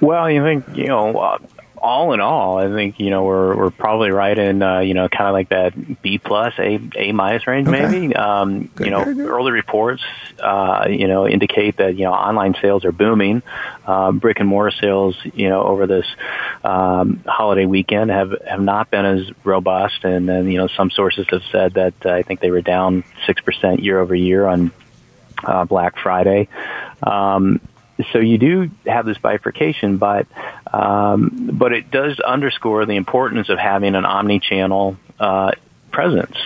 Well, 0.00 0.30
you 0.30 0.42
think 0.42 0.64
you 0.76 0.86
know 0.86 1.18
uh, 1.18 1.38
all 1.80 2.12
in 2.12 2.20
all, 2.20 2.58
I 2.58 2.68
think 2.68 3.00
you 3.00 3.10
know 3.10 3.24
we're 3.24 3.56
we're 3.56 3.70
probably 3.70 4.10
right 4.10 4.36
in 4.36 4.62
uh, 4.62 4.80
you 4.80 4.94
know 4.94 5.08
kind 5.08 5.26
of 5.26 5.32
like 5.32 5.48
that 5.50 6.02
B 6.02 6.18
plus 6.18 6.54
A 6.58 6.80
A 6.96 7.12
minus 7.12 7.46
range 7.46 7.68
okay. 7.68 7.88
maybe. 7.88 8.14
Um, 8.14 8.66
good, 8.66 8.86
you 8.86 8.90
know, 8.90 9.04
early 9.04 9.52
reports 9.52 10.02
uh, 10.40 10.86
you 10.88 11.08
know 11.08 11.26
indicate 11.26 11.78
that 11.78 11.96
you 11.96 12.04
know 12.04 12.12
online 12.12 12.54
sales 12.60 12.84
are 12.84 12.92
booming. 12.92 13.42
Um, 13.86 14.18
brick 14.18 14.40
and 14.40 14.48
mortar 14.48 14.76
sales 14.78 15.16
you 15.34 15.48
know 15.48 15.62
over 15.62 15.86
this 15.86 16.06
um, 16.64 17.22
holiday 17.26 17.66
weekend 17.66 18.10
have 18.10 18.34
have 18.46 18.60
not 18.60 18.90
been 18.90 19.04
as 19.04 19.30
robust, 19.44 20.04
and 20.04 20.28
then 20.28 20.50
you 20.50 20.58
know 20.58 20.68
some 20.68 20.90
sources 20.90 21.26
have 21.30 21.42
said 21.50 21.74
that 21.74 21.94
uh, 22.04 22.10
I 22.10 22.22
think 22.22 22.40
they 22.40 22.50
were 22.50 22.62
down 22.62 23.04
six 23.26 23.40
percent 23.40 23.82
year 23.82 23.98
over 23.98 24.14
year 24.14 24.46
on 24.46 24.70
uh, 25.44 25.64
Black 25.64 25.98
Friday. 25.98 26.48
Um, 27.02 27.60
so 28.12 28.18
you 28.18 28.38
do 28.38 28.70
have 28.86 29.06
this 29.06 29.18
bifurcation, 29.18 29.98
but 29.98 30.26
um, 30.72 31.50
but 31.52 31.72
it 31.72 31.90
does 31.90 32.20
underscore 32.20 32.86
the 32.86 32.96
importance 32.96 33.48
of 33.48 33.58
having 33.58 33.94
an 33.94 34.04
omni-channel 34.04 34.96
uh, 35.18 35.52
presence 35.90 36.36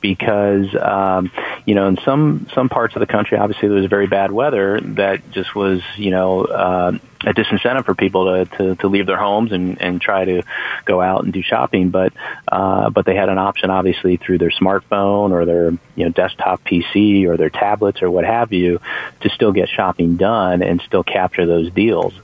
because 0.00 0.74
um, 0.74 1.30
you 1.66 1.74
know 1.74 1.88
in 1.88 1.98
some 2.04 2.46
some 2.54 2.68
parts 2.68 2.94
of 2.94 3.00
the 3.00 3.06
country, 3.06 3.36
obviously 3.36 3.68
there 3.68 3.76
was 3.76 3.86
very 3.86 4.06
bad 4.06 4.30
weather 4.30 4.80
that 4.80 5.30
just 5.32 5.54
was 5.54 5.82
you 5.96 6.12
know 6.12 6.44
uh, 6.44 6.92
a 7.26 7.34
disincentive 7.34 7.84
for 7.84 7.94
people 7.94 8.24
to, 8.26 8.56
to, 8.56 8.74
to 8.76 8.88
leave 8.88 9.06
their 9.06 9.16
homes 9.16 9.50
and, 9.50 9.82
and 9.82 10.00
try 10.00 10.24
to 10.24 10.42
go 10.84 11.00
out 11.00 11.24
and 11.24 11.32
do 11.32 11.42
shopping. 11.42 11.90
But 11.90 12.12
uh, 12.46 12.90
but 12.90 13.04
they 13.04 13.16
had 13.16 13.28
an 13.28 13.38
option, 13.38 13.70
obviously, 13.70 14.16
through 14.16 14.38
their 14.38 14.50
smartphone 14.50 15.32
or 15.32 15.44
their 15.44 15.70
you 15.96 16.04
know 16.04 16.10
desktop 16.10 16.62
PC 16.64 17.26
or 17.26 17.36
their 17.36 17.50
tablets 17.50 18.00
or 18.00 18.10
what 18.10 18.24
have 18.24 18.52
you, 18.52 18.80
to 19.22 19.28
still 19.30 19.50
get 19.50 19.68
shopping 19.68 20.16
done 20.16 20.62
and 20.62 20.80
still 20.82 21.02
capture 21.02 21.46
those 21.46 21.72
deals. 21.72 22.14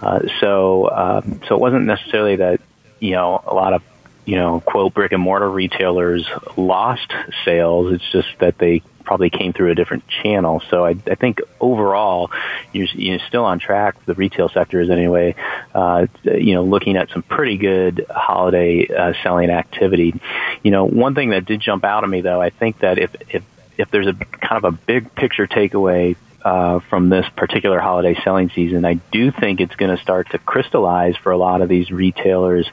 Uh, 0.00 0.20
so 0.40 0.84
uh, 0.84 1.22
so 1.48 1.56
it 1.56 1.60
wasn't 1.60 1.84
necessarily 1.86 2.36
that 2.36 2.60
you 3.00 3.12
know 3.12 3.42
a 3.44 3.52
lot 3.52 3.72
of 3.72 3.82
you 4.24 4.36
know, 4.36 4.60
quote, 4.60 4.94
brick 4.94 5.12
and 5.12 5.20
mortar 5.20 5.50
retailers 5.50 6.28
lost 6.56 7.12
sales. 7.44 7.92
It's 7.92 8.12
just 8.12 8.28
that 8.38 8.56
they 8.58 8.82
probably 9.04 9.30
came 9.30 9.52
through 9.52 9.70
a 9.70 9.74
different 9.74 10.04
channel. 10.08 10.62
So 10.70 10.84
I, 10.84 10.90
I 10.90 11.14
think 11.14 11.40
overall, 11.60 12.30
you're, 12.72 12.86
you're 12.94 13.18
still 13.28 13.44
on 13.44 13.58
track. 13.58 14.04
The 14.04 14.14
retail 14.14 14.48
sector 14.48 14.80
is 14.80 14.90
anyway, 14.90 15.34
uh, 15.74 16.06
you 16.24 16.54
know, 16.54 16.64
looking 16.64 16.96
at 16.96 17.10
some 17.10 17.22
pretty 17.22 17.56
good 17.56 18.06
holiday 18.10 18.86
uh, 18.88 19.12
selling 19.22 19.50
activity. 19.50 20.20
You 20.62 20.70
know, 20.70 20.84
one 20.84 21.14
thing 21.14 21.30
that 21.30 21.44
did 21.44 21.60
jump 21.60 21.84
out 21.84 22.04
at 22.04 22.10
me 22.10 22.20
though, 22.20 22.40
I 22.40 22.50
think 22.50 22.80
that 22.80 22.98
if, 22.98 23.14
if, 23.28 23.44
if 23.78 23.90
there's 23.90 24.06
a 24.06 24.14
kind 24.14 24.64
of 24.64 24.64
a 24.64 24.72
big 24.72 25.14
picture 25.14 25.46
takeaway 25.46 26.16
uh, 26.44 26.80
from 26.90 27.08
this 27.08 27.26
particular 27.36 27.78
holiday 27.78 28.18
selling 28.22 28.50
season, 28.50 28.84
I 28.84 28.94
do 28.94 29.30
think 29.30 29.60
it's 29.60 29.76
going 29.76 29.94
to 29.96 30.02
start 30.02 30.30
to 30.30 30.38
crystallize 30.38 31.16
for 31.16 31.32
a 31.32 31.36
lot 31.36 31.62
of 31.62 31.68
these 31.68 31.90
retailers 31.90 32.68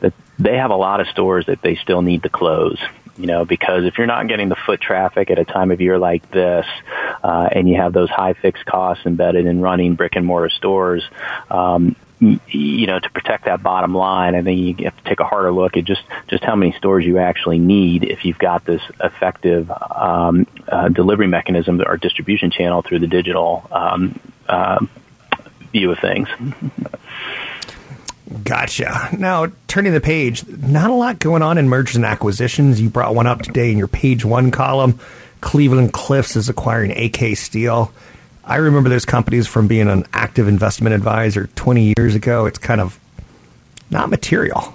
that 0.00 0.12
they 0.38 0.56
have 0.56 0.70
a 0.70 0.76
lot 0.76 1.00
of 1.00 1.08
stores 1.08 1.46
that 1.46 1.62
they 1.62 1.76
still 1.76 2.02
need 2.02 2.24
to 2.24 2.28
close. 2.28 2.78
You 3.18 3.26
know, 3.26 3.44
because 3.44 3.84
if 3.84 3.96
you're 3.96 4.06
not 4.06 4.28
getting 4.28 4.48
the 4.48 4.56
foot 4.56 4.80
traffic 4.80 5.30
at 5.30 5.38
a 5.38 5.44
time 5.44 5.70
of 5.70 5.80
year 5.80 5.98
like 5.98 6.30
this, 6.30 6.66
uh, 7.24 7.48
and 7.50 7.68
you 7.68 7.76
have 7.76 7.92
those 7.92 8.10
high 8.10 8.34
fixed 8.34 8.66
costs 8.66 9.06
embedded 9.06 9.46
in 9.46 9.60
running 9.60 9.94
brick 9.94 10.16
and 10.16 10.26
mortar 10.26 10.50
stores, 10.50 11.02
um, 11.50 11.96
you 12.20 12.86
know, 12.86 12.98
to 12.98 13.10
protect 13.10 13.44
that 13.44 13.62
bottom 13.62 13.94
line, 13.94 14.34
I 14.34 14.42
think 14.42 14.80
you 14.80 14.84
have 14.86 14.96
to 14.96 15.04
take 15.04 15.20
a 15.20 15.24
harder 15.24 15.52
look 15.52 15.76
at 15.76 15.84
just 15.84 16.02
just 16.28 16.42
how 16.44 16.56
many 16.56 16.72
stores 16.72 17.04
you 17.04 17.18
actually 17.18 17.58
need 17.58 18.04
if 18.04 18.24
you've 18.24 18.38
got 18.38 18.64
this 18.64 18.80
effective 19.02 19.70
um, 19.70 20.46
uh, 20.66 20.88
delivery 20.88 21.26
mechanism 21.26 21.82
or 21.84 21.96
distribution 21.98 22.50
channel 22.50 22.82
through 22.82 23.00
the 23.00 23.06
digital 23.06 23.68
um, 23.70 24.18
uh, 24.48 24.84
view 25.72 25.90
of 25.90 25.98
things. 25.98 26.28
Gotcha. 28.42 29.10
Now, 29.16 29.46
turning 29.68 29.92
the 29.92 30.00
page, 30.00 30.46
not 30.48 30.90
a 30.90 30.94
lot 30.94 31.20
going 31.20 31.42
on 31.42 31.58
in 31.58 31.68
mergers 31.68 31.96
and 31.96 32.04
acquisitions. 32.04 32.80
You 32.80 32.90
brought 32.90 33.14
one 33.14 33.26
up 33.26 33.42
today 33.42 33.70
in 33.70 33.78
your 33.78 33.88
page 33.88 34.24
one 34.24 34.50
column. 34.50 34.98
Cleveland 35.40 35.92
Cliffs 35.92 36.34
is 36.34 36.48
acquiring 36.48 36.90
AK 36.90 37.36
Steel. 37.36 37.92
I 38.44 38.56
remember 38.56 38.88
those 38.88 39.04
companies 39.04 39.46
from 39.46 39.68
being 39.68 39.88
an 39.88 40.06
active 40.12 40.48
investment 40.48 40.94
advisor 40.94 41.48
20 41.54 41.94
years 41.96 42.14
ago. 42.14 42.46
It's 42.46 42.58
kind 42.58 42.80
of 42.80 42.98
not 43.90 44.10
material. 44.10 44.74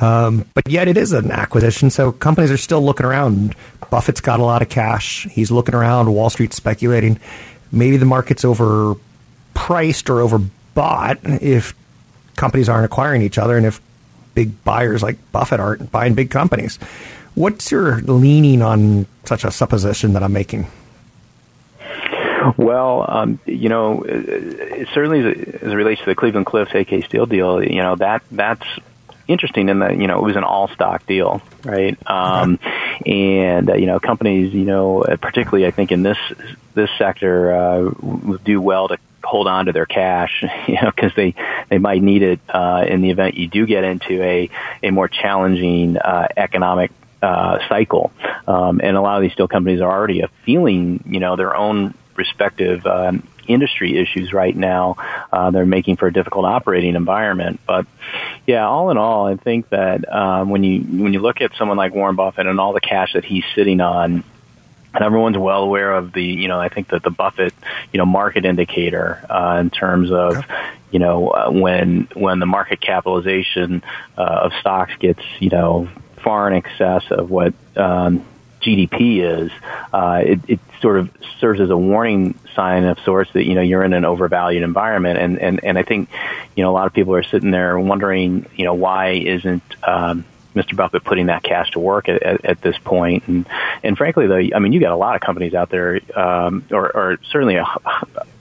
Um, 0.00 0.44
but 0.54 0.68
yet 0.68 0.88
it 0.88 0.96
is 0.96 1.12
an 1.12 1.30
acquisition, 1.30 1.88
so 1.88 2.12
companies 2.12 2.50
are 2.50 2.56
still 2.56 2.84
looking 2.84 3.06
around. 3.06 3.54
Buffett's 3.90 4.20
got 4.20 4.40
a 4.40 4.44
lot 4.44 4.60
of 4.60 4.68
cash. 4.68 5.26
He's 5.30 5.50
looking 5.50 5.74
around. 5.74 6.12
Wall 6.12 6.30
Street's 6.30 6.56
speculating. 6.56 7.20
Maybe 7.70 7.96
the 7.96 8.06
market's 8.06 8.42
overpriced 8.44 8.98
or 10.10 10.40
overbought 10.76 11.42
if 11.42 11.74
companies 12.36 12.68
aren't 12.68 12.84
acquiring 12.84 13.22
each 13.22 13.38
other 13.38 13.56
and 13.56 13.66
if 13.66 13.80
big 14.34 14.64
buyers 14.64 15.02
like 15.02 15.16
Buffett 15.32 15.60
aren't 15.60 15.90
buying 15.90 16.14
big 16.14 16.30
companies. 16.30 16.76
What's 17.34 17.70
your 17.70 18.00
leaning 18.02 18.62
on 18.62 19.06
such 19.24 19.44
a 19.44 19.50
supposition 19.50 20.12
that 20.12 20.22
I'm 20.22 20.32
making? 20.32 20.66
Well, 22.56 23.04
um, 23.08 23.38
you 23.46 23.68
know, 23.68 24.04
it 24.06 24.88
certainly 24.92 25.20
as 25.20 25.72
it 25.72 25.74
relates 25.74 26.00
to 26.00 26.06
the 26.06 26.14
Cleveland 26.14 26.46
Cliffs 26.46 26.74
AK 26.74 27.04
Steel 27.06 27.26
deal, 27.26 27.62
you 27.62 27.82
know 27.82 27.96
that 27.96 28.22
that's 28.30 28.66
interesting 29.26 29.70
in 29.70 29.78
that 29.78 29.96
you 29.96 30.06
know 30.06 30.18
it 30.18 30.22
was 30.22 30.36
an 30.36 30.44
all 30.44 30.68
stock 30.68 31.06
deal, 31.06 31.40
right? 31.64 31.96
Um, 32.06 32.58
and 33.06 33.70
uh, 33.70 33.74
you 33.74 33.86
know 33.86 33.98
companies, 33.98 34.52
you 34.52 34.64
know, 34.64 35.04
particularly 35.20 35.66
I 35.66 35.70
think 35.70 35.90
in 35.90 36.02
this 36.02 36.18
this 36.74 36.90
sector, 36.98 37.54
uh, 37.54 37.90
do 38.44 38.60
well 38.60 38.88
to 38.88 38.98
hold 39.34 39.48
on 39.48 39.66
to 39.66 39.72
their 39.72 39.84
cash, 39.84 40.44
you 40.68 40.76
know, 40.80 40.92
because 40.94 41.12
they 41.16 41.34
they 41.68 41.78
might 41.78 42.00
need 42.00 42.22
it 42.22 42.38
uh, 42.48 42.84
in 42.86 43.00
the 43.00 43.10
event 43.10 43.36
you 43.36 43.48
do 43.48 43.66
get 43.66 43.82
into 43.82 44.22
a 44.22 44.48
a 44.80 44.90
more 44.92 45.08
challenging 45.08 45.96
uh, 45.96 46.28
economic 46.36 46.92
uh, 47.20 47.58
cycle. 47.68 48.12
Um, 48.46 48.80
and 48.80 48.96
a 48.96 49.00
lot 49.00 49.16
of 49.16 49.22
these 49.22 49.32
steel 49.32 49.48
companies 49.48 49.80
are 49.80 49.90
already 49.90 50.22
feeling, 50.44 51.02
you 51.04 51.18
know, 51.18 51.34
their 51.34 51.56
own 51.56 51.94
respective 52.14 52.86
um, 52.86 53.26
industry 53.48 53.98
issues 53.98 54.32
right 54.32 54.54
now. 54.54 54.98
Uh, 55.32 55.50
they're 55.50 55.66
making 55.66 55.96
for 55.96 56.06
a 56.06 56.12
difficult 56.12 56.44
operating 56.44 56.94
environment. 56.94 57.58
But 57.66 57.86
yeah, 58.46 58.68
all 58.68 58.90
in 58.90 58.98
all, 58.98 59.26
I 59.26 59.34
think 59.34 59.68
that 59.70 60.08
um, 60.12 60.48
when 60.48 60.62
you 60.62 60.80
when 61.02 61.12
you 61.12 61.18
look 61.18 61.40
at 61.40 61.56
someone 61.58 61.76
like 61.76 61.92
Warren 61.92 62.14
Buffett 62.14 62.46
and 62.46 62.60
all 62.60 62.72
the 62.72 62.80
cash 62.80 63.14
that 63.14 63.24
he's 63.24 63.44
sitting 63.56 63.80
on, 63.80 64.22
and 64.94 65.02
everyone's 65.02 65.36
well 65.36 65.62
aware 65.62 65.92
of 65.92 66.12
the, 66.12 66.24
you 66.24 66.48
know, 66.48 66.60
I 66.60 66.68
think 66.68 66.88
that 66.88 67.02
the 67.02 67.10
Buffett, 67.10 67.52
you 67.92 67.98
know, 67.98 68.06
market 68.06 68.44
indicator 68.44 69.24
uh, 69.28 69.58
in 69.60 69.70
terms 69.70 70.10
of, 70.12 70.44
you 70.90 71.00
know, 71.00 71.28
uh, 71.28 71.50
when 71.50 72.08
when 72.14 72.38
the 72.38 72.46
market 72.46 72.80
capitalization 72.80 73.82
uh, 74.16 74.40
of 74.44 74.52
stocks 74.60 74.92
gets, 75.00 75.22
you 75.40 75.50
know, 75.50 75.88
far 76.22 76.48
in 76.48 76.54
excess 76.54 77.04
of 77.10 77.30
what 77.30 77.54
um, 77.76 78.24
GDP 78.60 79.20
is, 79.22 79.50
uh, 79.92 80.22
it, 80.24 80.40
it 80.48 80.60
sort 80.80 80.98
of 80.98 81.10
serves 81.40 81.60
as 81.60 81.70
a 81.70 81.76
warning 81.76 82.38
sign 82.54 82.84
of 82.84 82.98
sorts 83.00 83.32
that 83.32 83.44
you 83.44 83.54
know 83.54 83.60
you're 83.60 83.82
in 83.82 83.92
an 83.92 84.04
overvalued 84.04 84.62
environment, 84.62 85.18
and 85.18 85.38
and 85.38 85.64
and 85.64 85.78
I 85.78 85.82
think, 85.82 86.08
you 86.56 86.62
know, 86.62 86.70
a 86.70 86.74
lot 86.74 86.86
of 86.86 86.92
people 86.92 87.14
are 87.14 87.22
sitting 87.22 87.50
there 87.50 87.78
wondering, 87.78 88.46
you 88.56 88.64
know, 88.64 88.74
why 88.74 89.10
isn't 89.10 89.62
um, 89.82 90.24
Mr. 90.54 90.76
Buffett 90.76 91.04
putting 91.04 91.26
that 91.26 91.42
cash 91.42 91.72
to 91.72 91.80
work 91.80 92.08
at, 92.08 92.22
at, 92.22 92.44
at 92.44 92.60
this 92.60 92.78
point. 92.78 93.26
And, 93.26 93.46
and 93.82 93.96
frankly, 93.96 94.26
though, 94.26 94.56
I 94.56 94.58
mean, 94.60 94.72
you 94.72 94.80
got 94.80 94.92
a 94.92 94.96
lot 94.96 95.16
of 95.16 95.20
companies 95.20 95.54
out 95.54 95.70
there, 95.70 96.00
um, 96.16 96.64
or, 96.70 96.96
or 96.96 97.18
certainly 97.30 97.56
a, 97.56 97.66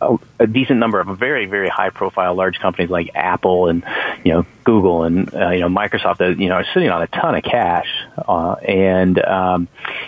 a, 0.01 0.17
a 0.39 0.47
decent 0.47 0.79
number 0.79 0.99
of 0.99 1.17
very, 1.17 1.45
very 1.45 1.69
high 1.69 1.89
profile 1.89 2.35
large 2.35 2.59
companies 2.59 2.89
like 2.89 3.11
Apple 3.15 3.67
and, 3.67 3.83
you 4.23 4.33
know, 4.33 4.45
Google 4.63 5.03
and, 5.03 5.33
uh, 5.33 5.49
you 5.49 5.61
know, 5.61 5.69
Microsoft 5.69 6.17
that, 6.17 6.39
you 6.39 6.49
know, 6.49 6.55
are 6.55 6.65
sitting 6.73 6.89
on 6.89 7.01
a 7.01 7.07
ton 7.07 7.35
of 7.35 7.43
cash. 7.43 7.87
Uh, 8.17 8.53
and, 8.53 9.23
um, 9.23 9.67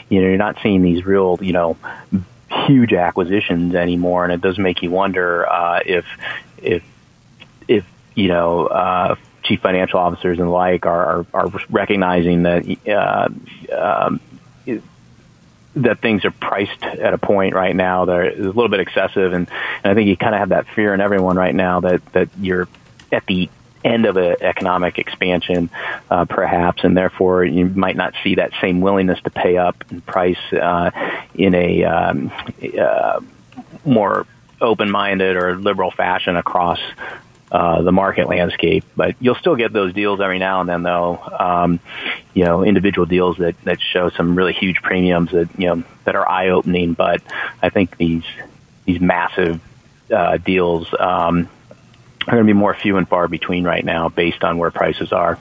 you 0.10 0.22
know, 0.22 0.28
you're 0.28 0.38
not 0.38 0.58
seeing 0.62 0.82
these 0.82 1.06
real, 1.06 1.38
you 1.42 1.54
know, 1.54 1.78
huge 2.68 2.94
acquisitions 2.94 3.76
anymore. 3.76 4.24
And 4.24 4.34
it 4.34 4.42
does 4.42 4.58
make 4.60 4.82
you 4.82 4.92
wonder, 4.92 5.48
uh, 5.50 5.82
if, 5.86 6.06
if, 6.58 6.84
if, 7.68 7.86
you 8.14 8.28
know, 8.28 8.68
uh, 8.68 9.16
chief 9.46 9.62
financial 9.62 10.00
officers 10.00 10.40
and 10.40 10.48
the 10.48 10.52
like 10.52 10.86
are, 10.86 11.06
are, 11.06 11.26
are 11.34 11.52
recognizing 11.70 12.44
that 12.44 12.66
uh, 12.88 13.30
um, 13.76 14.20
that 15.76 16.00
things 16.00 16.24
are 16.24 16.32
priced 16.32 16.84
at 16.84 17.14
a 17.14 17.18
point 17.18 17.54
right 17.54 17.76
now 17.76 18.06
that 18.06 18.28
is 18.28 18.46
a 18.46 18.50
little 18.50 18.70
bit 18.70 18.80
excessive, 18.80 19.34
and, 19.34 19.50
and 19.84 19.92
I 19.92 19.94
think 19.94 20.08
you 20.08 20.18
kind 20.18 20.34
of 20.34 20.40
have 20.40 20.50
that 20.50 20.68
fear 20.68 20.94
in 20.94 21.02
everyone 21.02 21.38
right 21.38 21.54
now 21.54 21.82
that 21.82 22.06
that 22.14 22.30
you're 22.40 22.68
at 23.12 23.26
the 23.26 23.50
end 23.84 24.06
of 24.06 24.18
an 24.18 24.38
economic 24.42 24.98
expansion, 24.98 25.70
uh, 26.10 26.26
perhaps, 26.26 26.84
and 26.84 26.98
therefore 26.98 27.46
you 27.46 27.68
might 27.68 27.96
not 27.96 28.14
see 28.24 28.36
that 28.36 28.52
same 28.60 28.82
willingness 28.82 29.22
to 29.22 29.30
pay 29.30 29.58
up 29.58 29.84
and 29.92 30.04
price 30.06 30.40
uh, 30.54 30.90
in 31.36 31.54
a 31.54 31.84
um, 31.84 32.32
uh, 32.80 33.20
more 33.86 34.26
open-minded 34.60 35.36
or 35.36 35.56
liberal 35.58 35.92
fashion 35.92 36.36
across 36.36 36.80
uh, 37.52 37.82
the 37.82 37.92
market 37.92 38.28
landscape. 38.28 38.84
But 38.96 39.16
you'll 39.20 39.36
still 39.36 39.56
get 39.56 39.72
those 39.74 39.94
deals 39.94 40.20
every 40.22 40.40
now 40.40 40.62
and 40.62 40.70
then, 40.70 40.84
though. 40.84 41.18
Um, 41.18 41.80
you 42.34 42.44
know, 42.44 42.64
individual 42.64 43.06
deals 43.06 43.38
that 43.38 43.56
that 43.64 43.82
show 43.82 44.10
some 44.10 44.36
really 44.36 44.54
huge 44.54 44.82
premiums 44.82 45.32
that 45.32 45.50
you 45.58 45.68
know 45.68 45.84
that 46.06 46.16
are 46.16 46.28
eye 46.28 46.50
opening. 46.50 46.94
But 46.94 47.22
I 47.62 47.70
think 47.70 47.98
these 47.98 48.24
these 48.86 49.00
massive 49.00 49.62
uh, 50.12 50.38
deals 50.38 50.94
um, 51.00 51.50
are 52.28 52.32
going 52.32 52.44
to 52.44 52.54
be 52.54 52.54
more 52.54 52.74
few 52.74 52.98
and 52.98 53.08
far 53.08 53.28
between 53.28 53.64
right 53.64 53.84
now, 53.84 54.10
based 54.10 54.44
on 54.44 54.58
where 54.58 54.72
prices 54.72 55.12
are. 55.12 55.38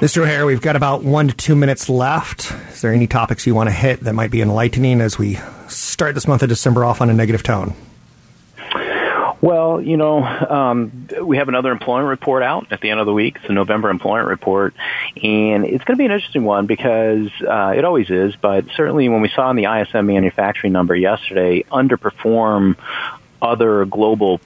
Mr. 0.00 0.18
O'Hare, 0.18 0.44
we've 0.44 0.60
got 0.60 0.76
about 0.76 1.02
one 1.02 1.28
to 1.28 1.34
two 1.34 1.56
minutes 1.56 1.88
left. 1.88 2.52
Is 2.70 2.82
there 2.82 2.92
any 2.92 3.06
topics 3.06 3.46
you 3.46 3.54
want 3.54 3.68
to 3.68 3.74
hit 3.74 4.00
that 4.00 4.12
might 4.12 4.30
be 4.30 4.42
enlightening 4.42 5.00
as 5.00 5.18
we 5.18 5.38
start 5.68 6.14
this 6.14 6.28
month 6.28 6.42
of 6.42 6.50
December 6.50 6.84
off 6.84 7.00
on 7.00 7.08
a 7.08 7.14
negative 7.14 7.42
tone? 7.42 7.74
Well, 9.40 9.82
you 9.82 9.96
know, 9.96 10.24
um, 10.24 11.08
we 11.22 11.36
have 11.36 11.48
another 11.48 11.70
employment 11.70 12.08
report 12.08 12.42
out 12.42 12.72
at 12.72 12.80
the 12.80 12.90
end 12.90 13.00
of 13.00 13.06
the 13.06 13.12
week. 13.12 13.36
It's 13.36 13.50
a 13.50 13.52
November 13.52 13.90
employment 13.90 14.28
report, 14.28 14.74
and 15.22 15.64
it's 15.64 15.84
going 15.84 15.96
to 15.96 15.98
be 15.98 16.06
an 16.06 16.10
interesting 16.10 16.44
one 16.44 16.66
because 16.66 17.28
uh, 17.46 17.74
it 17.76 17.84
always 17.84 18.10
is. 18.10 18.34
But 18.36 18.66
certainly, 18.74 19.08
when 19.08 19.20
we 19.20 19.28
saw 19.28 19.50
in 19.50 19.56
the 19.56 19.64
ISM 19.64 20.06
manufacturing 20.06 20.72
number 20.72 20.96
yesterday 20.96 21.64
underperform 21.70 22.76
other 23.42 23.84
global 23.84 24.40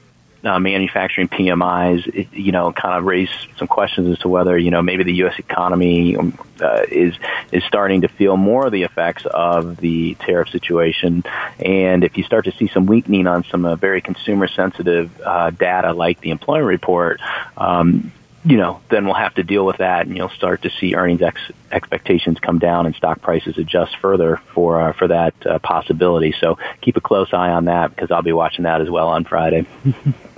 uh, 0.44 0.58
manufacturing 0.58 1.28
PMIs, 1.28 2.06
it, 2.06 2.32
you 2.32 2.52
know, 2.52 2.72
kind 2.72 2.98
of 2.98 3.04
raise 3.04 3.28
some 3.56 3.68
questions 3.68 4.08
as 4.08 4.18
to 4.20 4.28
whether 4.28 4.56
you 4.56 4.70
know 4.70 4.82
maybe 4.82 5.04
the 5.04 5.14
U.S. 5.14 5.38
economy 5.38 6.16
um, 6.16 6.38
uh, 6.60 6.82
is 6.90 7.14
is 7.52 7.62
starting 7.64 8.02
to 8.02 8.08
feel 8.08 8.36
more 8.36 8.66
of 8.66 8.72
the 8.72 8.84
effects 8.84 9.26
of 9.26 9.76
the 9.78 10.14
tariff 10.14 10.48
situation, 10.48 11.24
and 11.58 12.04
if 12.04 12.16
you 12.16 12.24
start 12.24 12.46
to 12.46 12.52
see 12.52 12.68
some 12.68 12.86
weakening 12.86 13.26
on 13.26 13.44
some 13.44 13.64
uh, 13.64 13.76
very 13.76 14.00
consumer 14.00 14.48
sensitive 14.48 15.10
uh, 15.20 15.50
data 15.50 15.92
like 15.92 16.20
the 16.20 16.30
employment 16.30 16.66
report. 16.66 17.20
Um, 17.56 18.12
you 18.42 18.56
know, 18.56 18.80
then 18.88 19.04
we'll 19.04 19.14
have 19.14 19.34
to 19.34 19.42
deal 19.42 19.66
with 19.66 19.78
that, 19.78 20.06
and 20.06 20.16
you'll 20.16 20.30
start 20.30 20.62
to 20.62 20.70
see 20.70 20.94
earnings 20.94 21.20
ex- 21.20 21.52
expectations 21.70 22.38
come 22.40 22.58
down 22.58 22.86
and 22.86 22.94
stock 22.94 23.20
prices 23.20 23.58
adjust 23.58 23.94
further 23.98 24.40
for 24.54 24.80
uh, 24.80 24.92
for 24.94 25.08
that 25.08 25.34
uh, 25.44 25.58
possibility. 25.58 26.34
So 26.40 26.56
keep 26.80 26.96
a 26.96 27.02
close 27.02 27.34
eye 27.34 27.50
on 27.50 27.66
that 27.66 27.94
because 27.94 28.10
I'll 28.10 28.22
be 28.22 28.32
watching 28.32 28.62
that 28.62 28.80
as 28.80 28.88
well 28.88 29.08
on 29.08 29.24
Friday. 29.24 29.66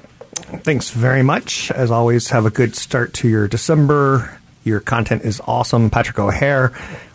Thanks 0.43 0.91
very 0.91 1.23
much. 1.23 1.71
As 1.71 1.91
always, 1.91 2.31
have 2.31 2.47
a 2.47 2.51
good 2.51 2.75
start 2.77 3.15
to 3.15 3.29
your 3.29 3.49
December. 3.49 4.39
Your 4.65 4.81
content 4.81 5.23
is 5.23 5.41
awesome. 5.47 5.91
Patrick 5.91 6.19
O'Hare 6.19 6.73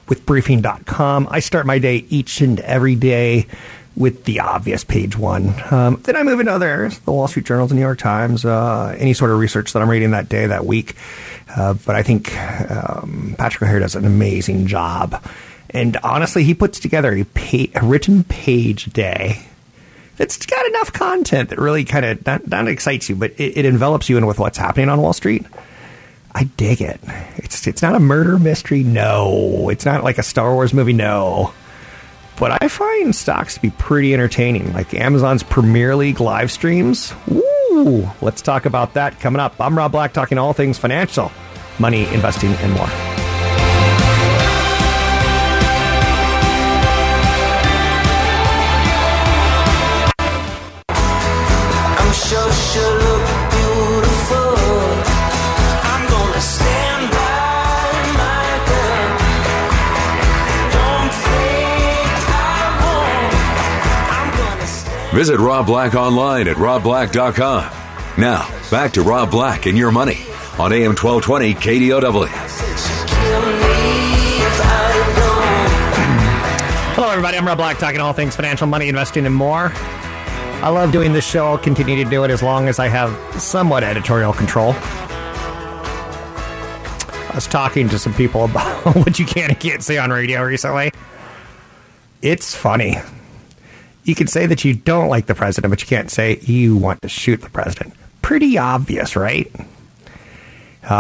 with 0.08 0.26
briefing.com. 0.26 1.28
I 1.30 1.40
start 1.40 1.66
my 1.66 1.80
day 1.80 2.06
each 2.10 2.42
and 2.42 2.60
every 2.62 2.96
day 2.96 3.48
with 3.96 4.26
the 4.26 4.40
obvious 4.42 4.84
page 4.84 5.18
one. 5.18 5.54
Um, 5.72 6.00
then 6.04 6.16
I 6.16 6.24
move 6.24 6.40
into 6.40 6.52
other 6.52 6.68
areas, 6.68 7.00
the 7.00 7.12
Wall 7.12 7.28
Street 7.28 7.46
Journal, 7.46 7.66
the 7.68 7.74
New 7.74 7.82
York 7.82 7.98
Times, 7.98 8.46
uh, 8.46 8.96
any 8.98 9.13
sort 9.13 9.32
of 9.32 9.40
research 9.40 9.74
that 9.74 9.82
I'm 9.82 9.90
reading 9.90 10.12
that 10.12 10.30
day, 10.30 10.46
that 10.48 10.66
week. 10.66 10.96
Uh, 11.56 11.74
but 11.74 11.96
I 11.96 12.04
think 12.04 12.38
um, 12.70 13.36
Patrick 13.38 13.63
O'Hare 13.63 13.80
does 13.80 13.96
an 13.96 14.06
amazing 14.06 14.68
job. 14.68 15.24
And 15.72 15.98
honestly, 16.04 16.44
he 16.44 16.54
puts 16.54 16.80
together 16.80 17.13
a, 17.13 17.24
pa- 17.24 17.80
a 17.82 17.86
written 17.86 18.24
page 18.24 18.86
day 18.94 19.48
it's 20.20 20.46
got 20.46 20.66
enough 20.68 20.94
content 20.94 21.50
that 21.50 21.60
really 21.60 21.84
kind 21.84 22.06
of 22.06 22.26
not, 22.26 22.48
not, 22.48 22.68
excites 22.68 23.10
you, 23.10 23.16
but 23.16 23.32
it, 23.40 23.58
it, 23.58 23.66
envelops 23.66 24.10
you 24.10 24.18
in 24.18 24.26
with 24.26 24.40
what's 24.40 24.58
happening 24.58 24.90
on 24.90 25.02
Wall 25.02 25.14
Street. 25.14 25.46
I 26.34 26.44
dig 26.44 26.82
it. 26.82 27.00
It's 27.38 27.66
it's 27.66 27.82
not 27.82 27.96
a 27.96 28.00
murder 28.00 28.38
mystery, 28.38 28.84
no. 28.84 29.70
It's 29.70 29.86
not 29.86 30.04
like 30.04 30.18
a 30.18 30.24
Star 30.24 30.54
Wars 30.54 30.74
movie, 30.74 30.94
no. 30.94 31.54
But 32.38 32.62
I 32.62 32.68
find 32.68 33.16
stocks 33.16 33.56
to 33.56 33.62
be 33.62 33.72
pretty 33.72 34.14
entertaining, 34.14 34.72
like 34.74 34.94
Amazon's 34.94 35.42
Premier 35.42 35.96
League 35.96 36.20
live 36.20 36.52
streams. 36.52 37.14
Woo! 37.28 38.08
Let's 38.22 38.44
talk 38.44 38.66
about 38.66 38.94
that 38.94 39.20
coming 39.20 39.40
up. 39.40 39.60
I'm 39.60 39.76
Rob 39.76 39.92
Black, 39.92 40.14
talking 40.14 40.38
all 40.38 40.54
things 40.54 40.78
financial, 40.78 41.32
money, 41.80 42.06
investing, 42.14 42.52
and 42.52 42.74
more. 42.74 43.17
Visit 65.18 65.40
Rob 65.40 65.66
Black 65.66 65.96
online 65.96 66.48
at 66.48 66.58
robblack.com. 66.58 67.74
Now, 68.20 68.48
back 68.70 68.92
to 68.92 69.02
Rob 69.02 69.32
Black 69.32 69.66
and 69.66 69.76
your 69.76 69.92
money 69.92 70.20
on 70.60 70.72
AM 70.72 70.94
1220 70.94 71.56
KDOW. 71.56 72.28
Hello, 76.94 77.10
everybody. 77.10 77.36
I'm 77.36 77.48
Rob 77.48 77.58
Black, 77.58 77.80
talking 77.80 78.00
all 78.00 78.14
things 78.14 78.36
financial, 78.36 78.68
money, 78.68 78.90
investing, 78.90 79.26
and 79.26 79.34
more. 79.34 79.72
I 79.74 80.70
love 80.70 80.92
doing 80.92 81.14
this 81.14 81.28
show. 81.28 81.48
I'll 81.48 81.58
continue 81.58 82.04
to 82.04 82.08
do 82.08 82.24
it 82.24 82.30
as 82.30 82.44
long 82.44 82.68
as 82.68 82.78
I 82.78 82.88
have 82.88 83.10
somewhat 83.42 83.84
editorial 83.84 84.34
control. 84.34 84.74
I 87.24 87.32
was 87.34 87.48
talking 87.48 87.90
to 87.90 87.98
some 87.98 88.14
people 88.14 88.46
about 88.52 88.96
what 88.96 89.18
you 89.18 89.26
can 89.26 89.50
and 89.50 89.60
can't 89.60 89.82
say 89.82 89.98
on 89.98 90.12
radio 90.12 90.44
recently. 90.44 90.92
It's 92.22 92.56
funny 92.56 92.98
you 94.08 94.15
can 94.15 94.28
say 94.28 94.46
that 94.46 94.63
you 94.63 94.74
don't 94.74 95.10
like 95.10 95.26
the 95.26 95.36
president, 95.36 95.70
but 95.70 95.82
you 95.82 95.88
can't 95.88 96.10
say 96.10 96.39
you 96.41 96.78
want 96.78 97.02
to 97.02 97.10
shoot 97.10 97.41
the 97.41 97.50
president. 97.50 97.93
Pretty 98.22 98.58
obvious, 98.58 99.17
right? 99.17 99.52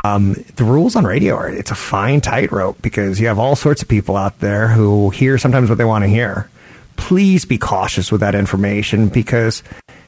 Um, 0.03 0.35
the 0.57 0.65
rules 0.65 0.97
on 0.97 1.05
radio 1.05 1.35
are 1.35 1.47
it's 1.47 1.71
a 1.71 1.75
fine 1.75 2.19
tightrope 2.19 2.81
because 2.81 3.21
you 3.21 3.27
have 3.27 3.39
all 3.39 3.55
sorts 3.55 3.81
of 3.81 3.87
people 3.87 4.17
out 4.17 4.39
there 4.39 4.67
who 4.67 5.09
hear 5.11 5.37
sometimes 5.37 5.69
what 5.69 5.77
they 5.77 5.85
want 5.85 6.03
to 6.03 6.09
hear. 6.09 6.49
Please 6.97 7.45
be 7.45 7.57
cautious 7.57 8.11
with 8.11 8.19
that 8.19 8.35
information 8.35 9.07
because 9.07 9.63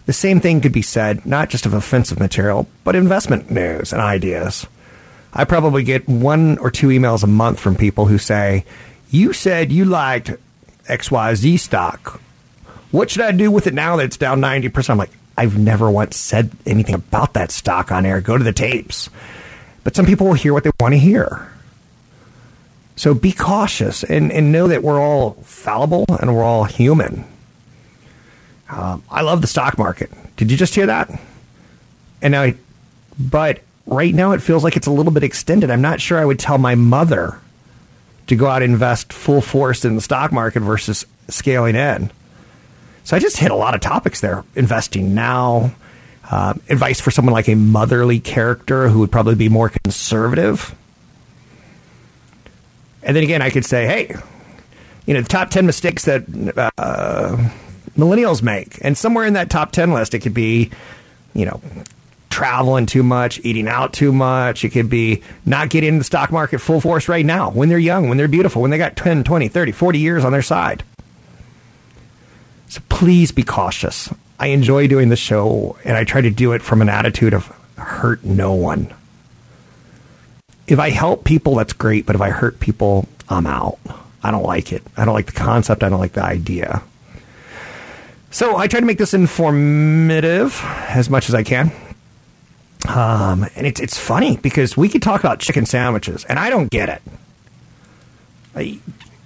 the 0.06 0.12
same 0.12 0.42
thing 0.42 0.60
could 0.60 0.74
be 0.74 0.82
said 0.82 1.26
not 1.26 1.50
just 1.50 1.66
of 1.66 1.74
offensive 1.74 2.20
material, 2.20 2.68
but 2.84 2.96
investment 2.98 3.50
news 3.50 3.94
and 3.94 4.02
ideas. 4.02 4.68
I 5.32 5.46
probably 5.46 5.84
get 5.84 6.10
one 6.10 6.58
or 6.58 6.70
two 6.70 6.88
emails 6.88 7.24
a 7.24 7.28
month 7.28 7.62
from 7.62 7.76
people 7.76 8.08
who 8.08 8.18
say, 8.18 8.66
You 9.10 9.32
said 9.32 9.72
you 9.72 9.86
liked 9.86 10.34
XYZ 10.90 11.60
stock 11.60 12.20
what 12.92 13.12
should 13.12 13.22
I 13.22 13.32
do 13.32 13.52
with 13.52 13.68
it 13.68 13.74
now 13.74 13.98
that 13.98 14.06
it's 14.06 14.18
down 14.18 14.42
90%? 14.42 14.90
I'm 14.90 14.98
like, 14.98 15.12
I've 15.38 15.58
never 15.58 15.90
once 15.90 16.18
said 16.18 16.52
anything 16.66 16.96
about 16.96 17.34
that 17.34 17.52
stock 17.52 17.92
on 17.92 18.06
air. 18.06 18.20
Go 18.20 18.38
to 18.38 18.44
the 18.44 18.54
tapes. 18.54 19.10
But 19.84 19.96
some 19.96 20.06
people 20.06 20.28
will 20.28 20.34
hear 20.34 20.54
what 20.54 20.64
they 20.64 20.72
want 20.80 20.94
to 20.94 21.00
hear. 21.00 21.50
So 22.96 23.14
be 23.14 23.32
cautious 23.32 24.04
and, 24.04 24.32
and 24.32 24.52
know 24.52 24.68
that 24.68 24.84
we're 24.84 25.00
all 25.00 25.32
fallible 25.44 26.06
and 26.20 26.36
we're 26.36 26.44
all 26.44 26.66
human. 26.66 27.24
Um, 28.70 29.04
I 29.10 29.22
love 29.22 29.42
the 29.42 29.48
stock 29.48 29.78
market. 29.78 30.12
Did 30.36 30.52
you 30.52 30.58
just 30.58 30.76
hear 30.76 30.88
that? 30.88 31.10
And 32.22 32.34
now, 32.34 32.52
but 33.18 33.62
right 33.86 34.14
now 34.14 34.34
it 34.34 34.42
feels 34.42 34.64
like 34.64 34.76
it's 34.76 34.88
a 34.88 34.92
little 34.92 35.14
bit 35.14 35.24
extended. 35.24 35.72
I'm 35.72 35.82
not 35.82 36.02
sure 36.02 36.20
I 36.20 36.26
would 36.26 36.40
tell 36.40 36.58
my 36.58 36.76
mother 36.76 37.40
to 38.28 38.36
go 38.36 38.48
out 38.48 38.62
and 38.62 38.74
invest 38.74 39.14
full 39.14 39.42
force 39.42 39.86
in 39.86 39.96
the 39.96 40.02
stock 40.02 40.32
market 40.32 40.60
versus 40.60 41.06
scaling 41.30 41.76
in. 41.76 42.12
So 43.10 43.16
I 43.16 43.20
just 43.20 43.38
hit 43.38 43.50
a 43.50 43.56
lot 43.56 43.74
of 43.74 43.82
topics 43.82 44.22
there. 44.22 44.44
Investing 44.54 45.16
now, 45.16 45.72
uh, 46.30 46.54
advice 46.70 47.02
for 47.02 47.10
someone 47.10 47.34
like 47.34 47.48
a 47.48 47.56
motherly 47.56 48.20
character 48.20 48.88
who 48.88 49.00
would 49.00 49.12
probably 49.12 49.34
be 49.34 49.50
more 49.50 49.70
conservative. 49.70 50.76
And 53.02 53.16
then 53.16 53.24
again, 53.24 53.42
I 53.42 53.50
could 53.50 53.66
say, 53.66 53.88
hey, 53.88 54.16
you 55.08 55.16
know, 55.16 55.22
the 55.22 55.28
top 55.28 55.50
10 55.50 55.66
mistakes 55.66 56.06
that 56.06 56.22
uh, 56.78 57.50
millennials 57.98 58.44
make. 58.44 58.78
And 58.84 58.96
somewhere 58.96 59.26
in 59.26 59.34
that 59.34 59.50
top 59.50 59.72
10 59.72 59.92
list, 59.92 60.14
it 60.14 60.20
could 60.20 60.36
be, 60.36 60.70
you 61.34 61.46
know, 61.46 61.64
traveling 62.30 62.86
too 62.86 63.02
much, 63.02 63.44
eating 63.44 63.68
out 63.68 63.92
too 63.92 64.14
much. 64.14 64.64
It 64.64 64.70
could 64.70 64.88
be 64.88 65.24
not 65.48 65.72
getting 65.72 65.94
in 65.94 65.98
the 65.98 66.04
stock 66.04 66.32
market 66.32 66.60
full 66.60 66.80
force 66.80 67.10
right 67.10 67.26
now 67.26 67.50
when 67.50 67.70
they're 67.70 67.80
young, 67.80 68.08
when 68.08 68.20
they're 68.20 68.28
beautiful, 68.28 68.62
when 68.62 68.70
they 68.70 68.78
got 68.78 68.96
10, 68.96 69.24
20, 69.24 69.48
30, 69.48 69.72
40 69.72 69.98
years 69.98 70.24
on 70.24 70.32
their 70.32 70.44
side. 70.44 70.84
So 72.70 72.82
please 72.88 73.32
be 73.32 73.44
cautious. 73.44 74.14
I 74.40 74.48
enjoy 74.48 74.88
doing 74.88 75.10
the 75.10 75.16
show, 75.16 75.78
and 75.84 75.98
I 75.98 76.04
try 76.04 76.22
to 76.22 76.30
do 76.30 76.54
it 76.54 76.62
from 76.62 76.82
an 76.82 76.88
attitude 76.88 77.34
of 77.34 77.48
hurt 77.78 78.24
no 78.24 78.54
one. 78.54 78.94
If 80.68 80.80
I 80.80 80.92
help 80.92 81.24
people, 81.26 81.56
that's 81.56 81.74
great, 81.74 82.06
but 82.06 82.16
if 82.16 82.22
I 82.22 82.30
hurt 82.30 82.60
people, 82.60 83.10
I'm 83.28 83.48
out. 83.48 83.80
I 84.24 84.32
don't 84.32 84.44
like 84.44 84.72
it. 84.72 84.84
I 84.96 85.04
don't 85.04 85.16
like 85.16 85.26
the 85.26 85.32
concept. 85.32 85.84
I 85.84 85.90
don't 85.90 86.00
like 86.00 86.14
the 86.14 86.24
idea. 86.24 86.84
So 88.32 88.58
I 88.58 88.68
try 88.68 88.80
to 88.80 88.86
make 88.86 89.00
this 89.00 89.16
informative 89.16 90.62
as 90.90 91.10
much 91.10 91.28
as 91.28 91.36
I 91.36 91.42
can. 91.42 91.72
Um, 92.88 93.46
and 93.56 93.68
it's 93.68 93.80
it's 93.80 93.98
funny 93.98 94.38
because 94.38 94.78
we 94.78 94.88
could 94.90 95.02
talk 95.02 95.20
about 95.20 95.40
chicken 95.40 95.66
sandwiches, 95.66 96.24
and 96.26 96.40
I 96.40 96.50
don't 96.50 96.70
get 96.70 96.90
it. 96.90 97.02
I, 98.56 98.80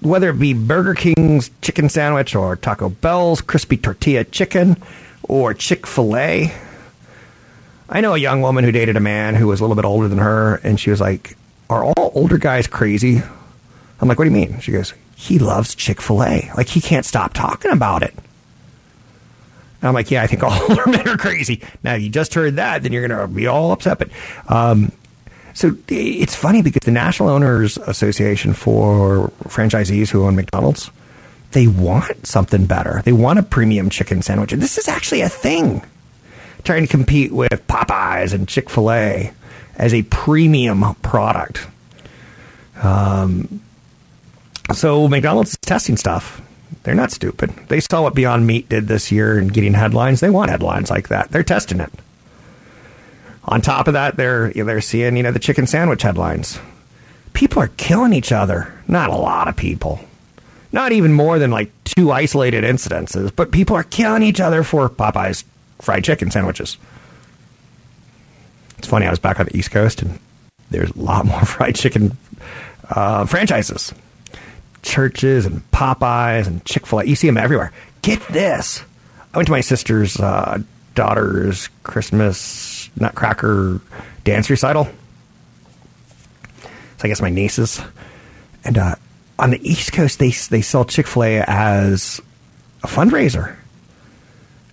whether 0.05 0.29
it 0.29 0.39
be 0.39 0.53
Burger 0.53 0.93
King's 0.93 1.49
chicken 1.61 1.89
sandwich 1.89 2.35
or 2.35 2.55
Taco 2.55 2.89
Bell's 2.89 3.41
crispy 3.41 3.77
tortilla 3.77 4.23
chicken 4.23 4.77
or 5.23 5.53
Chick 5.53 5.87
fil 5.87 6.15
A. 6.17 6.53
I 7.89 8.01
know 8.01 8.13
a 8.13 8.17
young 8.17 8.41
woman 8.41 8.63
who 8.63 8.71
dated 8.71 8.97
a 8.97 9.01
man 9.01 9.35
who 9.35 9.47
was 9.47 9.59
a 9.59 9.63
little 9.63 9.75
bit 9.75 9.85
older 9.85 10.07
than 10.07 10.17
her, 10.17 10.55
and 10.57 10.79
she 10.79 10.89
was 10.89 10.99
like, 10.99 11.37
Are 11.69 11.83
all 11.83 12.11
older 12.15 12.37
guys 12.37 12.67
crazy? 12.67 13.21
I'm 14.01 14.07
like, 14.07 14.17
What 14.17 14.25
do 14.25 14.31
you 14.31 14.35
mean? 14.35 14.59
She 14.59 14.71
goes, 14.71 14.93
He 15.15 15.39
loves 15.39 15.75
Chick 15.75 16.01
fil 16.01 16.23
A. 16.23 16.51
Like, 16.57 16.67
he 16.67 16.81
can't 16.81 17.05
stop 17.05 17.33
talking 17.33 17.71
about 17.71 18.03
it. 18.03 18.13
And 18.15 19.87
I'm 19.89 19.93
like, 19.93 20.11
Yeah, 20.11 20.23
I 20.23 20.27
think 20.27 20.43
all 20.43 20.59
older 20.69 20.87
men 20.87 21.07
are 21.07 21.17
crazy. 21.17 21.61
Now, 21.83 21.95
if 21.95 22.01
you 22.01 22.09
just 22.09 22.33
heard 22.33 22.55
that, 22.57 22.83
then 22.83 22.91
you're 22.91 23.07
going 23.07 23.19
to 23.19 23.27
be 23.27 23.47
all 23.47 23.71
upset. 23.71 23.99
But 23.99 24.09
um, 24.47 24.91
so 25.53 25.77
it's 25.87 26.35
funny 26.35 26.61
because 26.61 26.81
the 26.83 26.91
National 26.91 27.29
Owners 27.29 27.77
Association 27.77 28.53
for 28.53 29.31
franchisees 29.43 30.09
who 30.09 30.25
own 30.25 30.35
McDonald's, 30.35 30.89
they 31.51 31.67
want 31.67 32.25
something 32.25 32.65
better. 32.65 33.01
They 33.05 33.13
want 33.13 33.39
a 33.39 33.43
premium 33.43 33.89
chicken 33.89 34.21
sandwich. 34.21 34.51
And 34.53 34.61
this 34.61 34.77
is 34.77 34.87
actually 34.87 35.21
a 35.21 35.29
thing. 35.29 35.83
Trying 36.63 36.83
to 36.83 36.87
compete 36.87 37.31
with 37.31 37.51
Popeyes 37.67 38.33
and 38.33 38.47
Chick 38.47 38.69
fil 38.69 38.91
A 38.91 39.33
as 39.75 39.93
a 39.93 40.03
premium 40.03 40.95
product. 41.01 41.67
Um, 42.81 43.61
so 44.73 45.07
McDonald's 45.07 45.51
is 45.51 45.57
testing 45.57 45.97
stuff. 45.97 46.41
They're 46.83 46.95
not 46.95 47.11
stupid. 47.11 47.51
They 47.67 47.79
saw 47.79 48.01
what 48.01 48.15
Beyond 48.15 48.47
Meat 48.47 48.69
did 48.69 48.87
this 48.87 49.11
year 49.11 49.37
and 49.37 49.53
getting 49.53 49.73
headlines. 49.73 50.19
They 50.19 50.29
want 50.29 50.49
headlines 50.49 50.89
like 50.89 51.09
that. 51.09 51.31
They're 51.31 51.43
testing 51.43 51.79
it. 51.79 51.91
On 53.45 53.61
top 53.61 53.87
of 53.87 53.93
that, 53.93 54.15
they're 54.15 54.51
they're 54.51 54.81
seeing 54.81 55.17
you 55.17 55.23
know 55.23 55.31
the 55.31 55.39
chicken 55.39 55.67
sandwich 55.67 56.01
headlines. 56.01 56.59
People 57.33 57.61
are 57.61 57.69
killing 57.77 58.13
each 58.13 58.31
other. 58.31 58.73
Not 58.87 59.09
a 59.09 59.15
lot 59.15 59.47
of 59.47 59.55
people. 59.55 59.99
Not 60.71 60.91
even 60.91 61.13
more 61.13 61.39
than 61.39 61.51
like 61.51 61.71
two 61.83 62.11
isolated 62.11 62.63
incidences, 62.63 63.31
but 63.35 63.51
people 63.51 63.75
are 63.75 63.83
killing 63.83 64.23
each 64.23 64.39
other 64.39 64.63
for 64.63 64.89
Popeyes 64.89 65.43
fried 65.79 66.03
chicken 66.03 66.31
sandwiches. 66.31 66.77
It's 68.77 68.87
funny. 68.87 69.05
I 69.05 69.09
was 69.09 69.19
back 69.19 69.39
on 69.39 69.45
the 69.45 69.57
East 69.57 69.71
Coast, 69.71 70.01
and 70.01 70.19
there's 70.71 70.91
a 70.91 70.99
lot 70.99 71.25
more 71.25 71.41
fried 71.45 71.75
chicken 71.75 72.17
uh, 72.89 73.25
franchises, 73.25 73.93
churches, 74.83 75.45
and 75.45 75.69
Popeyes 75.71 76.47
and 76.47 76.63
Chick 76.65 76.87
Fil 76.87 76.99
A. 76.99 77.05
You 77.05 77.15
see 77.15 77.27
them 77.27 77.37
everywhere. 77.37 77.71
Get 78.01 78.25
this. 78.29 78.83
I 79.33 79.37
went 79.37 79.47
to 79.47 79.51
my 79.51 79.61
sister's 79.61 80.19
uh, 80.19 80.61
daughter's 80.95 81.69
Christmas 81.83 82.39
Nutcracker 82.99 83.81
dance 84.23 84.49
recital. 84.49 84.85
So 86.63 87.05
I 87.05 87.07
guess 87.07 87.21
my 87.21 87.29
nieces, 87.29 87.81
and 88.63 88.77
uh, 88.77 88.95
on 89.37 89.51
the 89.51 89.69
East 89.69 89.93
Coast 89.93 90.19
they 90.19 90.29
they 90.29 90.61
sell 90.61 90.85
Chick 90.85 91.07
Fil 91.07 91.23
A 91.23 91.43
as 91.47 92.21
a 92.83 92.87
fundraiser. 92.87 93.55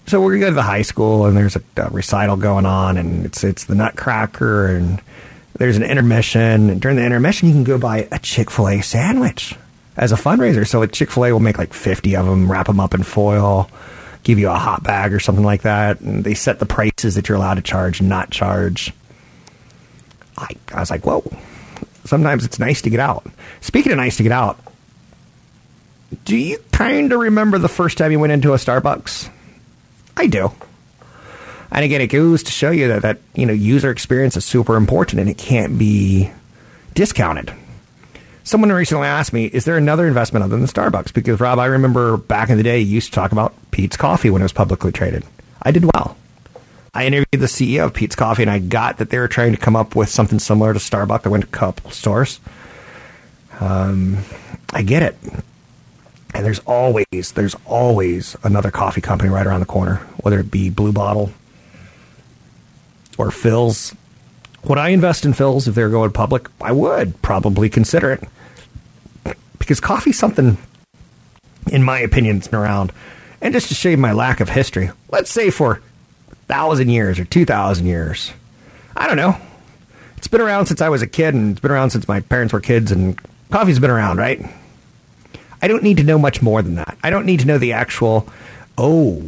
So 0.07 0.21
we're 0.21 0.33
gonna 0.33 0.41
go 0.41 0.49
to 0.51 0.55
the 0.55 0.63
high 0.63 0.83
school, 0.83 1.27
and 1.27 1.37
there's 1.37 1.57
a, 1.57 1.63
a 1.77 1.89
recital 1.91 2.37
going 2.37 2.67
on, 2.67 2.97
and 2.97 3.25
it's 3.25 3.45
it's 3.45 3.65
the 3.65 3.75
Nutcracker, 3.75 4.67
and 4.67 5.01
there's 5.59 5.77
an 5.77 5.83
intermission. 5.83 6.71
And 6.71 6.81
during 6.81 6.97
the 6.97 7.05
intermission, 7.05 7.49
you 7.49 7.55
can 7.55 7.65
go 7.65 7.79
buy 7.79 8.09
a 8.11 8.19
Chick 8.19 8.51
Fil 8.51 8.69
A 8.69 8.81
sandwich 8.81 9.55
as 9.97 10.13
a 10.13 10.17
fundraiser. 10.17 10.67
So 10.67 10.85
Chick 10.87 11.11
Fil 11.11 11.27
A 11.27 11.33
will 11.33 11.41
make 11.41 11.59
like 11.59 11.73
50 11.73 12.17
of 12.17 12.27
them, 12.27 12.51
wrap 12.51 12.67
them 12.67 12.81
up 12.81 12.95
in 12.95 13.03
foil, 13.03 13.71
give 14.23 14.39
you 14.39 14.49
a 14.51 14.55
hot 14.55 14.83
bag 14.83 15.13
or 15.13 15.21
something 15.21 15.45
like 15.45 15.63
that, 15.63 16.01
and 16.01 16.25
they 16.25 16.35
set 16.35 16.59
the 16.59 16.67
prices 16.67 17.15
that 17.15 17.29
you're 17.29 17.37
allowed 17.37 17.55
to 17.55 17.63
charge 17.63 18.01
and 18.01 18.09
not 18.09 18.31
charge. 18.31 18.93
I, 20.37 20.49
I 20.73 20.81
was 20.81 20.91
like, 20.91 21.05
whoa. 21.05 21.25
Sometimes 22.05 22.45
it's 22.45 22.59
nice 22.59 22.83
to 22.83 22.91
get 22.91 23.01
out. 23.01 23.27
Speaking 23.61 23.93
of 23.93 23.99
nice 23.99 24.17
to 24.17 24.23
get 24.23 24.33
out, 24.33 24.59
do 26.25 26.37
you 26.37 26.59
kind 26.73 27.13
of 27.13 27.21
remember 27.21 27.59
the 27.59 27.69
first 27.69 27.99
time 27.99 28.11
you 28.11 28.19
went 28.19 28.33
into 28.33 28.53
a 28.53 28.57
Starbucks? 28.57 29.31
I 30.17 30.27
do. 30.27 30.51
And 31.71 31.85
again, 31.85 32.01
it 32.01 32.09
goes 32.09 32.43
to 32.45 32.51
show 32.51 32.71
you 32.71 32.89
that, 32.89 33.03
that 33.03 33.19
you 33.35 33.47
know 33.47 33.53
user 33.53 33.91
experience 33.91 34.37
is 34.37 34.45
super 34.45 34.77
important 34.77 35.21
and 35.21 35.31
it 35.31 35.39
can't 35.39 35.79
be 35.79 36.31
discounted. 36.95 37.53
Someone 38.43 38.73
recently 38.73 39.07
asked 39.07 39.33
me, 39.33 39.47
"Is 39.47 39.65
there 39.65 39.77
another 39.77 40.07
investment 40.07 40.45
other 40.45 40.57
than 40.57 40.67
Starbucks?" 40.67 41.13
Because 41.13 41.41
Rob, 41.41 41.59
I 41.59 41.67
remember 41.67 42.17
back 42.17 42.51
in 42.51 42.57
the 42.57 42.63
day, 42.63 42.81
you 42.81 42.95
used 42.95 43.09
to 43.09 43.15
talk 43.15 43.33
about 43.33 43.55
Peet's 43.71 43.97
Coffee 43.97 44.31
when 44.31 44.43
it 44.43 44.45
was 44.45 44.53
publicly 44.53 44.93
traded. 44.93 45.25
I 45.63 45.71
did 45.71 45.85
well. 45.85 46.17
I 46.93 47.07
interviewed 47.07 47.41
the 47.41 47.47
CEO 47.47 47.85
of 47.85 47.95
Peet's 47.95 48.17
Coffee, 48.17 48.43
and 48.43 48.51
I 48.51 48.59
got 48.59 48.99
that 48.99 49.11
they 49.11 49.19
were 49.19 49.29
trying 49.29 49.53
to 49.53 49.59
come 49.59 49.77
up 49.77 49.95
with 49.95 50.09
something 50.09 50.39
similar 50.39 50.73
to 50.73 50.79
Starbucks. 50.81 51.27
I 51.27 51.29
went 51.29 51.45
to 51.45 51.49
a 51.49 51.53
couple 51.53 51.91
stores. 51.91 52.41
Um, 53.61 54.19
I 54.73 54.83
get 54.83 55.03
it. 55.03 55.17
And 56.35 56.45
there's 56.45 56.61
always 56.61 57.33
there's 57.35 57.57
always 57.67 58.37
another 58.43 58.71
coffee 58.71 59.01
company 59.01 59.31
right 59.31 59.47
around 59.47 59.61
the 59.61 59.67
corner, 59.67 59.97
whether 60.19 60.39
it 60.39 60.51
be 60.51 60.71
Blue 60.71 60.93
Bottle 60.93 61.33
or 63.19 63.29
Philz. 63.29 63.95
Would 64.65 64.79
I 64.79 64.89
invest 64.89 65.25
in 65.25 65.33
Philz 65.33 65.67
if 65.67 65.75
they're 65.75 65.89
going 65.89 66.13
public? 66.13 66.49
I 66.61 66.73
would 66.73 67.21
probably 67.23 67.69
consider 67.69 68.13
it 68.13 68.23
because 69.59 69.81
coffee's 69.81 70.19
something, 70.19 70.59
in 71.71 71.83
my 71.83 72.01
opinion, 72.01 72.37
that's 72.37 72.49
been 72.49 72.61
around. 72.61 72.93
And 73.41 73.55
just 73.55 73.69
to 73.75 73.91
you 73.91 73.97
my 73.97 74.13
lack 74.13 74.41
of 74.41 74.49
history, 74.51 74.91
let's 75.11 75.31
say 75.31 75.51
for 75.51 75.81
a 76.31 76.35
thousand 76.47 76.91
years 76.91 77.19
or 77.19 77.25
two 77.25 77.47
thousand 77.47 77.87
years, 77.87 78.33
I 78.97 79.07
don't 79.07 79.17
know. 79.17 79.37
It's 80.19 80.29
been 80.29 80.43
around 80.43 80.67
since 80.67 80.83
I 80.83 80.91
was 80.91 81.01
a 81.01 81.07
kid, 81.07 81.35
and 81.35 81.53
it's 81.53 81.61
been 81.61 81.71
around 81.71 81.91
since 81.91 82.07
my 82.07 82.21
parents 82.21 82.53
were 82.53 82.61
kids, 82.61 82.93
and 82.93 83.19
coffee's 83.51 83.79
been 83.79 83.91
around, 83.91 84.19
right? 84.19 84.45
I 85.63 85.69
don't 85.69 85.83
need 85.83 85.97
to 85.97 86.05
know 86.05 86.19
much 86.19 86.43
more 86.43 86.61
than 86.61 86.75
that. 86.75 86.99
I 87.03 87.09
don't 87.09 87.25
need 87.25 87.41
to 87.41 87.47
know 87.47 87.57
the 87.57 87.73
actual, 87.73 88.29
oh, 88.77 89.23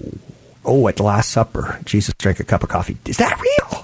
oh, 0.65 0.89
at 0.89 0.97
the 0.97 1.03
Last 1.03 1.31
Supper, 1.31 1.81
Jesus 1.85 2.15
drank 2.19 2.41
a 2.41 2.45
cup 2.45 2.63
of 2.63 2.69
coffee. 2.69 2.99
Is 3.07 3.17
that 3.17 3.41
real? 3.41 3.82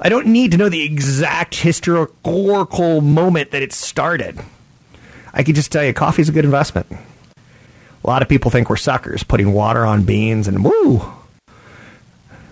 I 0.00 0.08
don't 0.08 0.26
need 0.26 0.50
to 0.50 0.56
know 0.56 0.68
the 0.68 0.82
exact 0.82 1.54
historical 1.54 3.00
moment 3.00 3.52
that 3.52 3.62
it 3.62 3.72
started. 3.72 4.40
I 5.32 5.42
can 5.42 5.54
just 5.54 5.70
tell 5.70 5.84
you, 5.84 5.92
coffee's 5.92 6.28
a 6.28 6.32
good 6.32 6.44
investment. 6.44 6.86
A 6.90 8.06
lot 8.06 8.22
of 8.22 8.28
people 8.28 8.50
think 8.50 8.68
we're 8.68 8.76
suckers, 8.76 9.22
putting 9.22 9.52
water 9.52 9.86
on 9.86 10.04
beans 10.04 10.46
and 10.46 10.64
woo. 10.64 11.02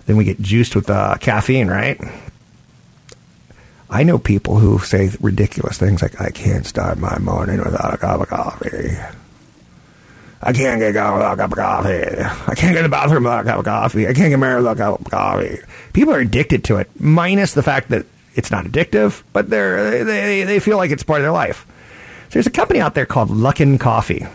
Then 0.05 0.17
we 0.17 0.23
get 0.23 0.41
juiced 0.41 0.75
with 0.75 0.89
uh, 0.89 1.15
caffeine, 1.19 1.67
right? 1.67 1.99
I 3.89 4.03
know 4.03 4.17
people 4.17 4.57
who 4.57 4.79
say 4.79 5.11
ridiculous 5.21 5.77
things 5.77 6.01
like, 6.01 6.19
I 6.19 6.31
can't 6.31 6.65
start 6.65 6.97
my 6.97 7.19
morning 7.19 7.59
without 7.59 7.93
a 7.93 7.97
cup 7.97 8.21
of 8.21 8.29
coffee. 8.29 8.97
I 10.45 10.51
can't 10.51 10.79
get 10.79 10.89
a 10.89 10.93
cup 10.93 11.39
of 11.39 11.51
coffee. 11.51 12.03
I 12.19 12.53
can't 12.55 12.73
get 12.73 12.77
in 12.77 12.83
the 12.83 12.89
bathroom 12.89 13.23
without 13.23 13.45
a 13.45 13.49
cup 13.49 13.59
of 13.59 13.65
coffee. 13.65 14.07
I 14.07 14.13
can't 14.13 14.29
get 14.29 14.37
married 14.37 14.57
without 14.57 14.73
a 14.73 14.79
cup 14.79 14.99
of 14.99 15.09
coffee. 15.09 15.59
People 15.93 16.13
are 16.13 16.19
addicted 16.19 16.65
to 16.65 16.77
it, 16.77 16.89
minus 16.99 17.53
the 17.53 17.63
fact 17.63 17.89
that 17.89 18.05
it's 18.35 18.51
not 18.51 18.65
addictive, 18.65 19.23
but 19.31 19.49
they're, 19.49 20.03
they, 20.03 20.43
they 20.43 20.59
feel 20.59 20.75
like 20.75 20.91
it's 20.91 21.03
part 21.03 21.21
of 21.21 21.23
their 21.23 21.31
life. 21.31 21.65
So 22.25 22.33
there's 22.33 22.47
a 22.47 22.51
company 22.51 22.81
out 22.81 22.93
there 22.93 23.05
called 23.05 23.29
Luckin 23.29 23.79
Coffee. 23.79 24.27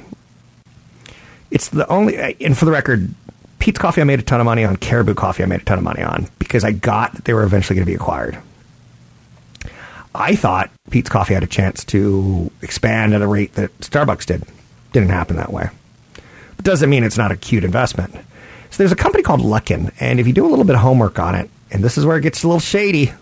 It's 1.51 1.69
the 1.69 1.87
only, 1.89 2.17
and 2.43 2.57
for 2.57 2.65
the 2.65 2.73
record, 2.73 3.13
Peet's 3.59 3.79
Coffee 3.79 4.01
I 4.01 4.05
made 4.05 4.19
a 4.19 4.23
ton 4.23 4.41
of 4.41 4.47
money 4.47 4.65
on, 4.65 4.77
Caribou 4.77 5.15
Coffee 5.15 5.43
I 5.43 5.47
made 5.47 5.61
a 5.61 5.65
ton 5.65 5.77
of 5.77 5.85
money 5.85 6.03
on 6.03 6.29
because 6.39 6.65
I 6.65 6.73
got 6.73 7.15
that 7.15 7.27
they 7.27 7.35
were 7.35 7.43
eventually 7.43 7.75
going 7.75 7.85
to 7.85 7.91
be 7.91 7.97
acquired. 7.97 8.39
I 10.15 10.37
thought 10.37 10.71
Peet's 10.91 11.11
Coffee 11.11 11.35
had 11.35 11.43
a 11.43 11.49
chance 11.49 11.85
to 11.87 12.51
expand 12.63 13.13
at 13.15 13.21
a 13.21 13.27
rate 13.27 13.55
that 13.55 13.77
Starbucks 13.81 14.25
did. 14.25 14.45
Didn't 14.93 15.11
happen 15.11 15.37
that 15.37 15.53
way. 15.53 15.69
Doesn't 16.63 16.91
mean 16.91 17.05
it's 17.05 17.19
not 17.19 17.33
a 17.33 17.37
cute 17.37 17.65
investment. 17.65 18.15
So 18.71 18.77
there's 18.79 18.93
a 18.93 18.97
company 18.97 19.23
called 19.23 19.41
Luckin, 19.41 19.93
and 20.01 20.21
if 20.21 20.27
you 20.27 20.33
do 20.33 20.45
a 20.47 20.49
little 20.49 20.65
bit 20.65 20.75
of 20.75 20.83
homework 20.83 21.19
on 21.19 21.35
it, 21.35 21.49
and 21.71 21.83
this 21.83 21.97
is 21.97 22.05
where 22.05 22.17
it 22.17 22.23
gets 22.23 22.43
a 22.43 22.47
little 22.47 22.61
shady, 22.61 23.13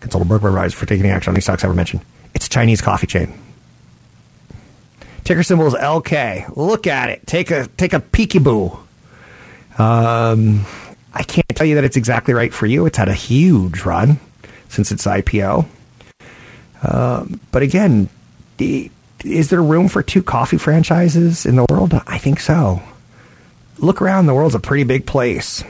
consult 0.00 0.22
a 0.22 0.26
broker 0.26 0.48
advisor 0.48 0.76
for 0.76 0.86
taking 0.86 1.06
action 1.06 1.30
on 1.30 1.36
any 1.36 1.40
stocks 1.40 1.64
ever 1.64 1.74
mentioned. 1.74 2.02
It's 2.34 2.46
a 2.46 2.50
Chinese 2.50 2.80
coffee 2.80 3.06
chain. 3.06 3.38
Ticker 5.24 5.42
symbol 5.42 5.66
is 5.66 5.74
LK. 5.74 6.56
Look 6.56 6.86
at 6.86 7.10
it. 7.10 7.26
Take 7.26 7.50
a 7.50 7.66
take 7.76 7.92
a 7.92 8.00
peekaboo. 8.00 8.78
Um, 9.78 10.64
I 11.12 11.22
can't 11.22 11.48
tell 11.54 11.66
you 11.66 11.74
that 11.74 11.84
it's 11.84 11.96
exactly 11.96 12.34
right 12.34 12.52
for 12.52 12.66
you. 12.66 12.86
It's 12.86 12.96
had 12.96 13.08
a 13.08 13.14
huge 13.14 13.82
run 13.82 14.20
since 14.68 14.90
its 14.90 15.06
IPO. 15.06 15.66
Um, 16.82 17.40
but 17.50 17.62
again, 17.62 18.08
the, 18.58 18.90
is 19.24 19.50
there 19.50 19.62
room 19.62 19.88
for 19.88 20.02
two 20.02 20.22
coffee 20.22 20.58
franchises 20.58 21.44
in 21.46 21.56
the 21.56 21.66
world? 21.70 21.94
I 22.06 22.18
think 22.18 22.40
so. 22.40 22.82
Look 23.78 24.02
around, 24.02 24.26
the 24.26 24.34
world's 24.34 24.54
a 24.54 24.60
pretty 24.60 24.84
big 24.84 25.06
place. 25.06 25.64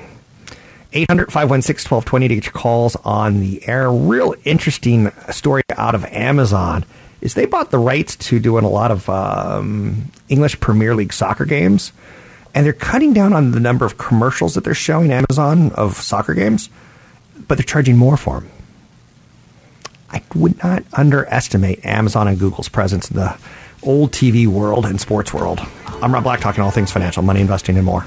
800 0.92 1.30
516 1.30 1.90
1220 1.90 2.28
to 2.28 2.34
get 2.34 2.44
your 2.46 2.52
calls 2.52 2.96
on 3.04 3.40
the 3.40 3.66
air. 3.68 3.92
Real 3.92 4.34
interesting 4.44 5.12
story 5.30 5.62
out 5.76 5.94
of 5.94 6.04
Amazon 6.06 6.84
is 7.20 7.34
they 7.34 7.46
bought 7.46 7.70
the 7.70 7.78
rights 7.78 8.16
to 8.16 8.38
doing 8.38 8.64
a 8.64 8.68
lot 8.68 8.90
of 8.90 9.08
um, 9.08 10.10
English 10.28 10.58
Premier 10.60 10.94
League 10.94 11.12
soccer 11.12 11.44
games, 11.44 11.92
and 12.54 12.64
they're 12.64 12.72
cutting 12.72 13.12
down 13.12 13.32
on 13.32 13.50
the 13.50 13.60
number 13.60 13.84
of 13.84 13.98
commercials 13.98 14.54
that 14.54 14.64
they're 14.64 14.74
showing 14.74 15.12
Amazon 15.12 15.70
of 15.72 15.96
soccer 15.96 16.32
games, 16.32 16.70
but 17.46 17.58
they're 17.58 17.64
charging 17.64 17.96
more 17.96 18.16
for 18.16 18.40
them. 18.40 18.50
I 20.10 20.22
would 20.34 20.62
not 20.62 20.84
underestimate 20.92 21.84
Amazon 21.84 22.28
and 22.28 22.38
Google's 22.38 22.68
presence 22.68 23.10
in 23.10 23.16
the 23.16 23.38
old 23.82 24.12
TV 24.12 24.46
world 24.46 24.86
and 24.86 25.00
sports 25.00 25.32
world. 25.34 25.60
I'm 26.02 26.12
Rob 26.12 26.24
Black, 26.24 26.40
talking 26.40 26.62
all 26.62 26.70
things 26.70 26.90
financial, 26.90 27.22
money, 27.22 27.40
investing, 27.40 27.76
and 27.76 27.84
more. 27.84 28.06